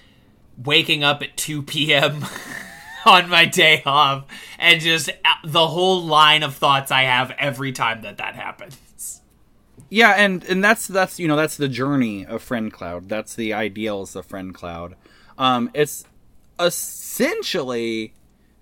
waking 0.63 1.05
up 1.05 1.23
at 1.23 1.37
2 1.37 1.63
p.m. 1.63 2.25
on 3.07 3.29
my 3.29 3.45
day 3.45 3.83
off 3.87 4.25
and 4.59 4.81
just 4.81 5.09
uh, 5.09 5.13
the 5.45 5.67
whole 5.69 6.03
line 6.03 6.43
of 6.43 6.55
thoughts 6.57 6.91
I 6.91 7.03
have 7.03 7.31
every 7.39 7.71
time 7.73 8.03
that 8.03 8.19
that 8.19 8.35
happens. 8.35 9.23
Yeah, 9.89 10.11
and 10.17 10.43
and 10.45 10.65
that's 10.65 10.89
that's 10.89 11.21
you 11.21 11.29
know 11.29 11.37
that's 11.37 11.57
the 11.57 11.69
journey 11.69 12.27
of 12.27 12.43
Friend 12.43 12.73
Cloud. 12.73 13.09
That's 13.09 13.37
the 13.37 13.53
ideals 13.53 14.17
of 14.17 14.27
Friend 14.27 14.53
Cloud. 14.53 14.97
Um, 15.39 15.71
it's 15.75 16.05
essentially 16.59 18.13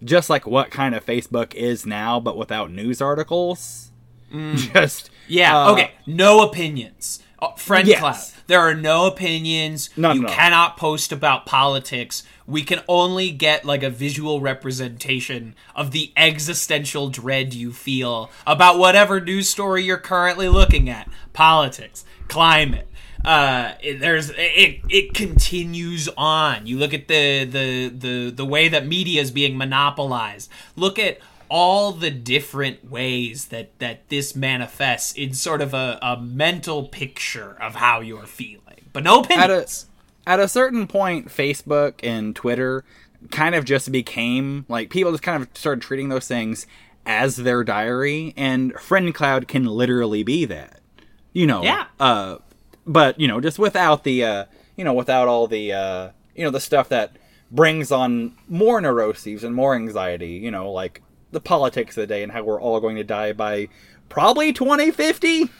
just 0.03 0.29
like 0.29 0.47
what 0.47 0.71
kind 0.71 0.95
of 0.95 1.05
Facebook 1.07 1.55
is 1.55 1.87
now, 1.87 2.21
but 2.21 2.37
without 2.37 2.71
news 2.71 3.01
articles. 3.01 3.91
Just 4.57 5.11
Yeah, 5.29 5.57
uh, 5.67 5.73
okay. 5.73 5.93
No 6.07 6.43
opinions. 6.43 7.23
Uh, 7.39 7.53
friend 7.55 7.87
Yes. 7.87 8.01
cloud. 8.01 8.34
There 8.47 8.61
are 8.61 8.75
no 8.75 9.07
opinions. 9.07 9.91
None 9.97 10.17
you 10.17 10.27
all. 10.27 10.33
cannot 10.33 10.77
post 10.77 11.13
about 11.13 11.47
politics. 11.47 12.23
We 12.47 12.63
can 12.63 12.81
only 12.89 13.31
get 13.31 13.65
like 13.65 13.83
a 13.83 13.91
visual 13.91 14.41
representation 14.41 15.55
of 15.75 15.93
the 15.93 16.13
existential 16.17 17.09
dread 17.09 17.55
you 17.55 17.73
feel 17.73 18.31
about 18.47 18.79
whatever 18.79 19.21
news 19.21 19.49
story 19.49 19.85
you're 19.85 19.97
currently 19.97 20.49
looking 20.49 20.91
at. 20.91 21.09
Politics, 21.33 22.05
climate. 22.29 22.89
Uh, 23.25 23.73
it, 23.83 24.01
there's 24.01 24.31
it. 24.31 24.81
It 24.91 25.15
continues 25.15 26.11
on. 26.17 26.67
You 26.67 26.79
look 26.79 26.93
at 26.93 27.09
the 27.09 27.45
the 27.45 27.89
the 27.89 28.31
the 28.31 28.45
way 28.45 28.69
that 28.69 28.87
media 28.87 29.23
is 29.23 29.31
being 29.31 29.57
monopolized. 29.57 30.51
Look 30.77 30.99
at 30.99 31.19
all 31.49 31.93
the 31.93 32.11
different 32.11 32.91
ways 32.91 33.47
that 33.47 33.79
that 33.79 34.09
this 34.09 34.35
manifests 34.35 35.13
in 35.13 35.35
sort 35.35 35.61
of 35.61 35.75
a, 35.75 35.99
a 36.03 36.21
mental 36.21 36.89
picture 36.89 37.57
of 37.61 37.77
how 37.77 38.01
you're 38.01 38.27
feeling 38.27 38.61
but 38.93 39.03
no 39.03 39.25
at 39.31 39.51
a 39.51 39.67
at 40.27 40.41
a 40.41 40.49
certain 40.49 40.87
point, 40.87 41.29
Facebook 41.29 41.95
and 42.03 42.35
Twitter 42.35 42.85
kind 43.31 43.55
of 43.55 43.65
just 43.65 43.91
became 43.93 44.65
like 44.69 44.91
people 44.91 45.11
just 45.13 45.23
kind 45.23 45.43
of 45.43 45.49
started 45.55 45.83
treating 45.83 46.09
those 46.09 46.27
things 46.27 46.67
as 47.07 47.37
their 47.37 47.63
diary, 47.63 48.33
and 48.37 48.73
Friend 48.75 49.15
Cloud 49.15 49.49
can 49.49 49.67
literally 49.67 50.23
be 50.23 50.45
that. 50.47 50.81
You 51.33 51.47
know, 51.47 51.63
Yeah. 51.63 51.87
Uh, 52.01 52.39
but 52.87 53.19
you 53.21 53.29
know, 53.29 53.41
just 53.41 53.59
without 53.59 54.05
the 54.05 54.25
uh, 54.25 54.45
you 54.77 54.85
know, 54.85 54.95
without 54.95 55.29
all 55.29 55.47
the 55.47 55.73
uh, 55.73 56.11
you 56.35 56.45
know, 56.45 56.51
the 56.51 56.61
stuff 56.61 56.89
that 56.89 57.17
brings 57.51 57.93
on 57.93 58.35
more 58.49 58.81
neuroses 58.81 59.45
and 59.45 59.55
more 59.55 59.75
anxiety. 59.75 60.33
You 60.33 60.51
know, 60.51 60.71
like 60.71 61.03
the 61.35 61.41
politics 61.41 61.97
of 61.97 62.03
the 62.03 62.07
day 62.07 62.23
and 62.23 62.33
how 62.33 62.43
we're 62.43 62.61
all 62.61 62.81
going 62.81 62.97
to 62.97 63.05
die 63.05 63.33
by 63.33 63.69
probably 64.09 64.53
2050. 64.53 65.51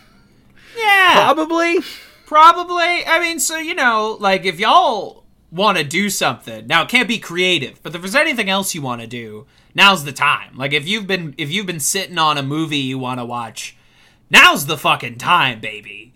yeah 0.77 1.13
Probably. 1.15 1.81
probably 2.27 3.05
i 3.07 3.19
mean 3.21 3.39
so 3.39 3.59
you 3.59 3.75
know 3.75 4.17
like 4.21 4.45
if 4.45 4.59
y'all 4.59 5.25
want 5.51 5.77
to 5.79 5.85
do 5.85 6.09
something 6.11 6.67
now 6.67 6.83
it 6.83 6.89
can't 6.89 7.07
be 7.07 7.19
creative 7.19 7.83
but 7.83 7.95
if 7.95 8.01
there's 8.01 8.15
anything 8.15 8.49
else 8.51 8.75
you 8.75 8.83
want 8.83 9.01
to 9.01 9.07
do 9.07 9.47
now's 9.75 10.05
the 10.05 10.13
time 10.13 10.57
like 10.57 10.73
if 10.73 10.89
you've 10.89 11.07
been 11.07 11.35
if 11.39 11.51
you've 11.51 11.67
been 11.67 11.79
sitting 11.81 12.19
on 12.19 12.39
a 12.39 12.43
movie 12.43 12.79
you 12.79 12.99
want 12.99 13.21
to 13.21 13.25
watch 13.25 13.77
now's 14.31 14.67
the 14.67 14.79
fucking 14.79 15.17
time 15.19 15.61
baby 15.61 16.15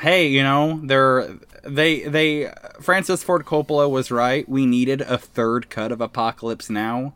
hey, 0.00 0.28
you 0.28 0.42
know, 0.42 0.80
they're 0.84 1.36
they 1.64 2.00
they 2.02 2.52
Francis 2.80 3.22
Ford 3.22 3.44
Coppola 3.44 3.90
was 3.90 4.10
right. 4.10 4.48
We 4.48 4.66
needed 4.66 5.00
a 5.00 5.18
third 5.18 5.70
cut 5.70 5.92
of 5.92 6.00
Apocalypse 6.00 6.70
Now. 6.70 7.14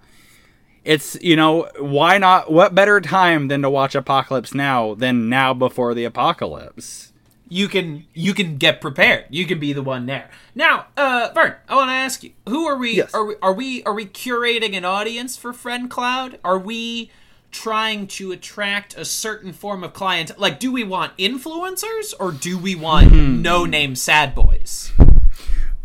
It's 0.84 1.16
you 1.20 1.36
know 1.36 1.68
why 1.78 2.18
not? 2.18 2.50
What 2.52 2.74
better 2.74 3.00
time 3.00 3.48
than 3.48 3.62
to 3.62 3.70
watch 3.70 3.94
Apocalypse 3.94 4.54
Now 4.54 4.94
than 4.94 5.28
now 5.28 5.54
before 5.54 5.94
the 5.94 6.04
apocalypse? 6.04 7.10
you 7.50 7.68
can 7.68 8.06
you 8.14 8.32
can 8.32 8.56
get 8.56 8.80
prepared. 8.80 9.26
You 9.28 9.44
can 9.44 9.58
be 9.58 9.74
the 9.74 9.82
one 9.82 10.06
there. 10.06 10.30
Now, 10.54 10.86
uh, 10.96 11.30
Vern, 11.34 11.56
I 11.68 11.74
want 11.74 11.88
to 11.88 11.94
ask 11.94 12.22
you: 12.22 12.30
Who 12.48 12.64
are 12.66 12.76
we? 12.76 12.96
Yes. 12.96 13.12
Are 13.12 13.26
we 13.26 13.34
are 13.42 13.52
we 13.52 13.82
are 13.82 13.92
we 13.92 14.06
curating 14.06 14.74
an 14.74 14.86
audience 14.86 15.36
for 15.36 15.52
Friend 15.52 15.90
Cloud? 15.90 16.38
Are 16.42 16.58
we 16.58 17.10
trying 17.50 18.06
to 18.06 18.30
attract 18.30 18.96
a 18.96 19.04
certain 19.04 19.52
form 19.52 19.82
of 19.82 19.92
client? 19.92 20.38
Like, 20.38 20.60
do 20.60 20.70
we 20.70 20.84
want 20.84 21.16
influencers 21.18 22.14
or 22.18 22.30
do 22.30 22.56
we 22.56 22.76
want 22.76 23.12
no 23.12 23.66
name 23.66 23.96
sad 23.96 24.34
boys? 24.34 24.92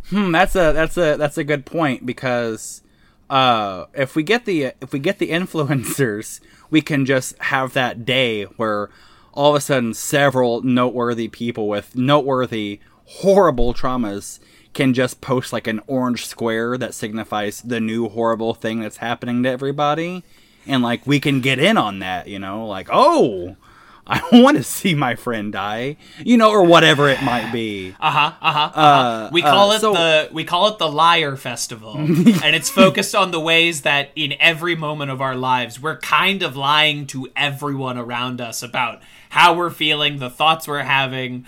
Hmm, 0.09 0.31
that's 0.31 0.55
a 0.55 0.71
that's 0.71 0.97
a 0.97 1.17
that's 1.17 1.39
a 1.39 1.43
good 1.43 1.65
point 1.65 2.05
because 2.05 2.83
uh, 3.29 3.85
if 3.93 4.15
we 4.15 4.23
get 4.23 4.45
the 4.45 4.73
if 4.81 4.91
we 4.91 4.99
get 4.99 5.19
the 5.19 5.29
influencers, 5.29 6.39
we 6.69 6.81
can 6.81 7.05
just 7.05 7.37
have 7.39 7.73
that 7.73 8.05
day 8.05 8.43
where 8.43 8.89
all 9.33 9.51
of 9.51 9.55
a 9.55 9.61
sudden 9.61 9.93
several 9.93 10.61
noteworthy 10.61 11.27
people 11.27 11.67
with 11.67 11.95
noteworthy 11.95 12.79
horrible 13.05 13.73
traumas 13.73 14.39
can 14.73 14.93
just 14.93 15.21
post 15.21 15.53
like 15.53 15.67
an 15.67 15.81
orange 15.87 16.25
square 16.25 16.77
that 16.77 16.93
signifies 16.93 17.61
the 17.61 17.79
new 17.79 18.09
horrible 18.09 18.53
thing 18.53 18.79
that's 18.79 18.97
happening 18.97 19.43
to 19.43 19.49
everybody. 19.49 20.23
And 20.67 20.81
like 20.81 21.05
we 21.05 21.19
can 21.19 21.41
get 21.41 21.59
in 21.59 21.77
on 21.77 21.99
that 21.99 22.27
you 22.27 22.39
know? 22.39 22.65
Like 22.65 22.89
oh 22.91 23.55
i 24.07 24.21
want 24.31 24.57
to 24.57 24.63
see 24.63 24.93
my 24.93 25.15
friend 25.15 25.53
die 25.53 25.97
you 26.19 26.37
know 26.37 26.49
or 26.49 26.63
whatever 26.63 27.09
it 27.09 27.21
might 27.23 27.51
be 27.51 27.95
Uh 27.99 28.11
huh. 28.11 28.33
Uh 28.41 28.51
huh. 28.51 28.79
Uh, 28.79 29.29
we 29.31 29.41
call 29.41 29.71
uh, 29.71 29.75
it 29.75 29.81
so- 29.81 29.93
the 29.93 30.29
we 30.31 30.43
call 30.43 30.67
it 30.67 30.77
the 30.77 30.89
liar 30.89 31.35
festival, 31.35 31.95
and 31.97 32.55
it's 32.55 32.69
focused 32.69 33.15
on 33.15 33.31
the 33.31 33.39
ways 33.39 33.81
that 33.81 34.11
in 34.15 34.33
every 34.39 34.75
moment 34.75 35.11
of 35.11 35.21
our 35.21 35.35
lives 35.35 35.79
we're 35.81 35.97
kind 35.99 36.43
of 36.43 36.55
lying 36.55 37.07
to 37.07 37.27
everyone 37.35 37.97
around 37.97 38.41
us 38.41 38.61
about 38.61 39.01
how 39.29 39.53
we're 39.53 39.69
feeling, 39.69 40.17
the 40.19 40.29
thoughts 40.29 40.67
we're 40.67 40.83
having. 40.83 41.45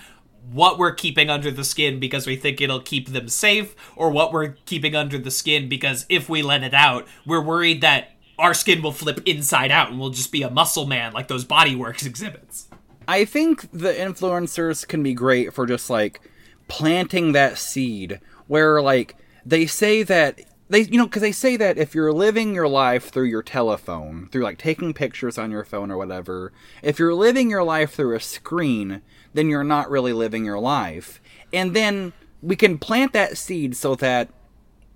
What 0.50 0.78
we're 0.78 0.94
keeping 0.94 1.28
under 1.28 1.50
the 1.50 1.62
skin 1.64 2.00
because 2.00 2.26
we 2.26 2.34
think 2.34 2.62
it'll 2.62 2.80
keep 2.80 3.10
them 3.10 3.28
safe, 3.28 3.76
or 3.96 4.08
what 4.10 4.32
we're 4.32 4.54
keeping 4.64 4.96
under 4.96 5.18
the 5.18 5.30
skin 5.30 5.68
because 5.68 6.06
if 6.08 6.30
we 6.30 6.40
let 6.40 6.62
it 6.62 6.72
out, 6.72 7.06
we're 7.26 7.42
worried 7.42 7.82
that 7.82 8.12
our 8.38 8.54
skin 8.54 8.82
will 8.82 8.92
flip 8.92 9.20
inside 9.26 9.70
out 9.70 9.90
and 9.90 9.98
we'll 9.98 10.10
just 10.10 10.32
be 10.32 10.42
a 10.42 10.50
muscle 10.50 10.86
man 10.86 11.12
like 11.12 11.28
those 11.28 11.44
Body 11.44 11.74
Worlds 11.74 12.06
exhibits. 12.06 12.68
I 13.06 13.24
think 13.24 13.70
the 13.72 13.92
influencers 13.92 14.86
can 14.86 15.02
be 15.02 15.14
great 15.14 15.54
for 15.54 15.66
just 15.66 15.88
like 15.90 16.20
planting 16.68 17.32
that 17.32 17.58
seed 17.58 18.20
where 18.46 18.82
like 18.82 19.16
they 19.44 19.66
say 19.66 20.02
that 20.02 20.38
they 20.68 20.82
you 20.82 20.98
know 20.98 21.06
because 21.06 21.22
they 21.22 21.32
say 21.32 21.56
that 21.56 21.78
if 21.78 21.94
you're 21.94 22.12
living 22.12 22.54
your 22.54 22.68
life 22.68 23.08
through 23.08 23.24
your 23.24 23.42
telephone 23.42 24.28
through 24.30 24.42
like 24.42 24.58
taking 24.58 24.92
pictures 24.92 25.38
on 25.38 25.50
your 25.50 25.64
phone 25.64 25.90
or 25.90 25.96
whatever 25.96 26.52
if 26.82 26.98
you're 26.98 27.14
living 27.14 27.48
your 27.48 27.64
life 27.64 27.94
through 27.94 28.14
a 28.14 28.20
screen 28.20 29.00
then 29.32 29.48
you're 29.48 29.64
not 29.64 29.90
really 29.90 30.12
living 30.12 30.44
your 30.44 30.58
life 30.58 31.20
and 31.52 31.74
then 31.74 32.12
we 32.42 32.54
can 32.54 32.76
plant 32.76 33.14
that 33.14 33.38
seed 33.38 33.74
so 33.74 33.94
that 33.94 34.28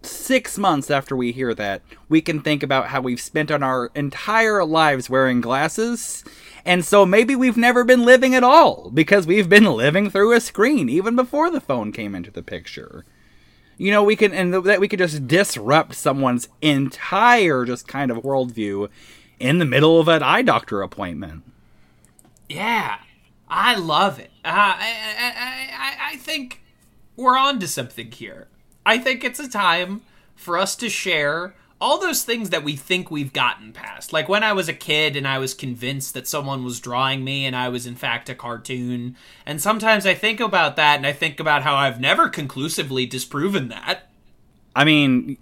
six 0.06 0.58
months 0.58 0.90
after 0.90 1.16
we 1.16 1.32
hear 1.32 1.54
that, 1.54 1.82
we 2.08 2.20
can 2.20 2.40
think 2.40 2.62
about 2.62 2.88
how 2.88 3.00
we've 3.00 3.20
spent 3.20 3.50
on 3.50 3.62
our 3.62 3.90
entire 3.94 4.64
lives 4.64 5.10
wearing 5.10 5.40
glasses. 5.40 6.24
And 6.64 6.84
so 6.84 7.04
maybe 7.04 7.34
we've 7.34 7.56
never 7.56 7.84
been 7.84 8.04
living 8.04 8.34
at 8.34 8.44
all 8.44 8.90
because 8.90 9.26
we've 9.26 9.48
been 9.48 9.64
living 9.64 10.10
through 10.10 10.32
a 10.32 10.40
screen 10.40 10.88
even 10.88 11.16
before 11.16 11.50
the 11.50 11.60
phone 11.60 11.92
came 11.92 12.14
into 12.14 12.30
the 12.30 12.42
picture. 12.42 13.04
You 13.78 13.90
know, 13.90 14.04
we 14.04 14.14
can, 14.14 14.32
and 14.32 14.54
that 14.54 14.80
we 14.80 14.86
could 14.86 15.00
just 15.00 15.26
disrupt 15.26 15.94
someone's 15.94 16.48
entire 16.60 17.64
just 17.64 17.88
kind 17.88 18.10
of 18.10 18.18
worldview 18.18 18.88
in 19.40 19.58
the 19.58 19.64
middle 19.64 19.98
of 19.98 20.08
an 20.08 20.22
eye 20.22 20.42
doctor 20.42 20.82
appointment. 20.82 21.42
Yeah, 22.48 22.98
I 23.48 23.74
love 23.74 24.18
it. 24.20 24.30
Uh, 24.44 24.48
I, 24.48 24.94
I, 25.18 25.74
I, 25.76 26.12
I 26.12 26.16
think 26.16 26.62
we're 27.16 27.36
on 27.36 27.58
to 27.60 27.66
something 27.66 28.10
here. 28.10 28.48
I 28.84 28.98
think 28.98 29.24
it's 29.24 29.40
a 29.40 29.48
time 29.48 30.02
for 30.34 30.58
us 30.58 30.74
to 30.76 30.88
share 30.88 31.54
all 31.82 31.98
those 32.00 32.22
things 32.22 32.50
that 32.50 32.62
we 32.62 32.76
think 32.76 33.10
we've 33.10 33.32
gotten 33.32 33.72
past. 33.72 34.12
Like 34.12 34.28
when 34.28 34.44
I 34.44 34.52
was 34.52 34.68
a 34.68 34.72
kid 34.72 35.16
and 35.16 35.26
I 35.26 35.38
was 35.38 35.52
convinced 35.52 36.14
that 36.14 36.28
someone 36.28 36.62
was 36.62 36.78
drawing 36.78 37.24
me 37.24 37.44
and 37.44 37.56
I 37.56 37.68
was 37.68 37.86
in 37.86 37.96
fact 37.96 38.28
a 38.28 38.36
cartoon. 38.36 39.16
And 39.44 39.60
sometimes 39.60 40.06
I 40.06 40.14
think 40.14 40.38
about 40.38 40.76
that 40.76 40.96
and 40.96 41.06
I 41.06 41.12
think 41.12 41.40
about 41.40 41.64
how 41.64 41.74
I've 41.74 42.00
never 42.00 42.28
conclusively 42.28 43.04
disproven 43.04 43.66
that. 43.68 44.08
I 44.76 44.84
mean, 44.84 45.36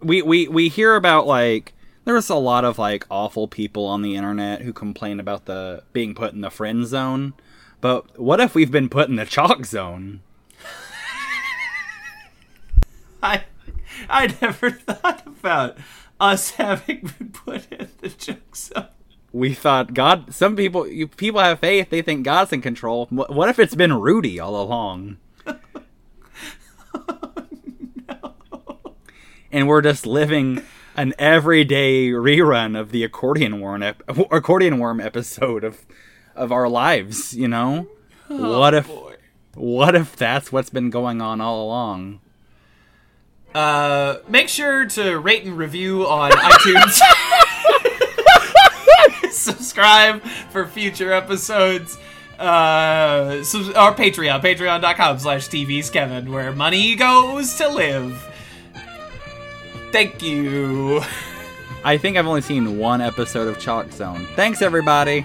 we 0.00 0.22
we 0.22 0.48
we 0.48 0.68
hear 0.68 0.96
about 0.96 1.26
like 1.26 1.74
there's 2.06 2.30
a 2.30 2.36
lot 2.36 2.64
of 2.64 2.78
like 2.78 3.04
awful 3.10 3.46
people 3.46 3.84
on 3.84 4.00
the 4.00 4.16
internet 4.16 4.62
who 4.62 4.72
complain 4.72 5.20
about 5.20 5.44
the 5.44 5.82
being 5.92 6.14
put 6.14 6.32
in 6.32 6.40
the 6.40 6.50
friend 6.50 6.86
zone. 6.86 7.34
But 7.82 8.18
what 8.18 8.40
if 8.40 8.54
we've 8.54 8.70
been 8.72 8.88
put 8.88 9.10
in 9.10 9.16
the 9.16 9.26
chalk 9.26 9.66
zone? 9.66 10.22
I 13.22 13.44
I 14.08 14.34
never 14.40 14.70
thought 14.70 15.26
about 15.26 15.76
us 16.20 16.50
having 16.52 17.10
been 17.18 17.30
put 17.30 17.70
in 17.72 17.88
the 18.00 18.08
joke 18.08 18.56
zone. 18.56 18.88
We 19.32 19.54
thought 19.54 19.94
God. 19.94 20.32
Some 20.34 20.56
people, 20.56 20.86
you 20.86 21.06
people 21.06 21.40
have 21.40 21.60
faith. 21.60 21.90
They 21.90 22.02
think 22.02 22.24
God's 22.24 22.52
in 22.52 22.62
control. 22.62 23.06
What, 23.10 23.32
what 23.32 23.48
if 23.48 23.58
it's 23.58 23.74
been 23.74 23.92
Rudy 23.92 24.40
all 24.40 24.60
along? 24.60 25.18
And 29.50 29.66
we're 29.66 29.80
just 29.80 30.06
living 30.06 30.62
an 30.96 31.14
everyday 31.18 32.08
rerun 32.08 32.78
of 32.78 32.90
the 32.90 33.02
accordion 33.02 33.60
worm 33.60 33.82
ep- 33.82 34.02
accordion 34.30 34.78
worm 34.78 35.00
episode 35.00 35.64
of 35.64 35.86
of 36.34 36.52
our 36.52 36.68
lives. 36.68 37.34
You 37.34 37.48
know, 37.48 37.88
oh, 38.28 38.58
what 38.60 38.74
if 38.74 38.88
Boy. 38.88 39.14
what 39.54 39.94
if 39.94 40.16
that's 40.16 40.52
what's 40.52 40.70
been 40.70 40.90
going 40.90 41.22
on 41.22 41.40
all 41.40 41.64
along? 41.64 42.20
Uh, 43.54 44.18
make 44.28 44.48
sure 44.48 44.86
to 44.86 45.18
rate 45.18 45.44
and 45.44 45.56
review 45.56 46.06
on 46.06 46.30
iTunes. 46.32 47.00
Subscribe 49.30 50.22
for 50.50 50.66
future 50.66 51.12
episodes. 51.12 51.98
Uh, 52.38 53.42
sub- 53.42 53.74
our 53.74 53.94
Patreon, 53.94 54.40
patreon.com 54.42 55.18
slash 55.18 55.48
TV's 55.48 55.90
Kevin, 55.90 56.30
where 56.32 56.52
money 56.52 56.94
goes 56.94 57.54
to 57.56 57.68
live. 57.68 58.24
Thank 59.90 60.22
you. 60.22 61.00
I 61.84 61.96
think 61.96 62.16
I've 62.16 62.26
only 62.26 62.42
seen 62.42 62.78
one 62.78 63.00
episode 63.00 63.48
of 63.48 63.58
Chalk 63.58 63.90
Zone. 63.92 64.26
Thanks, 64.36 64.62
everybody. 64.62 65.24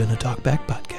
Been 0.00 0.12
a 0.12 0.16
Talkback 0.16 0.66
Podcast. 0.66 0.89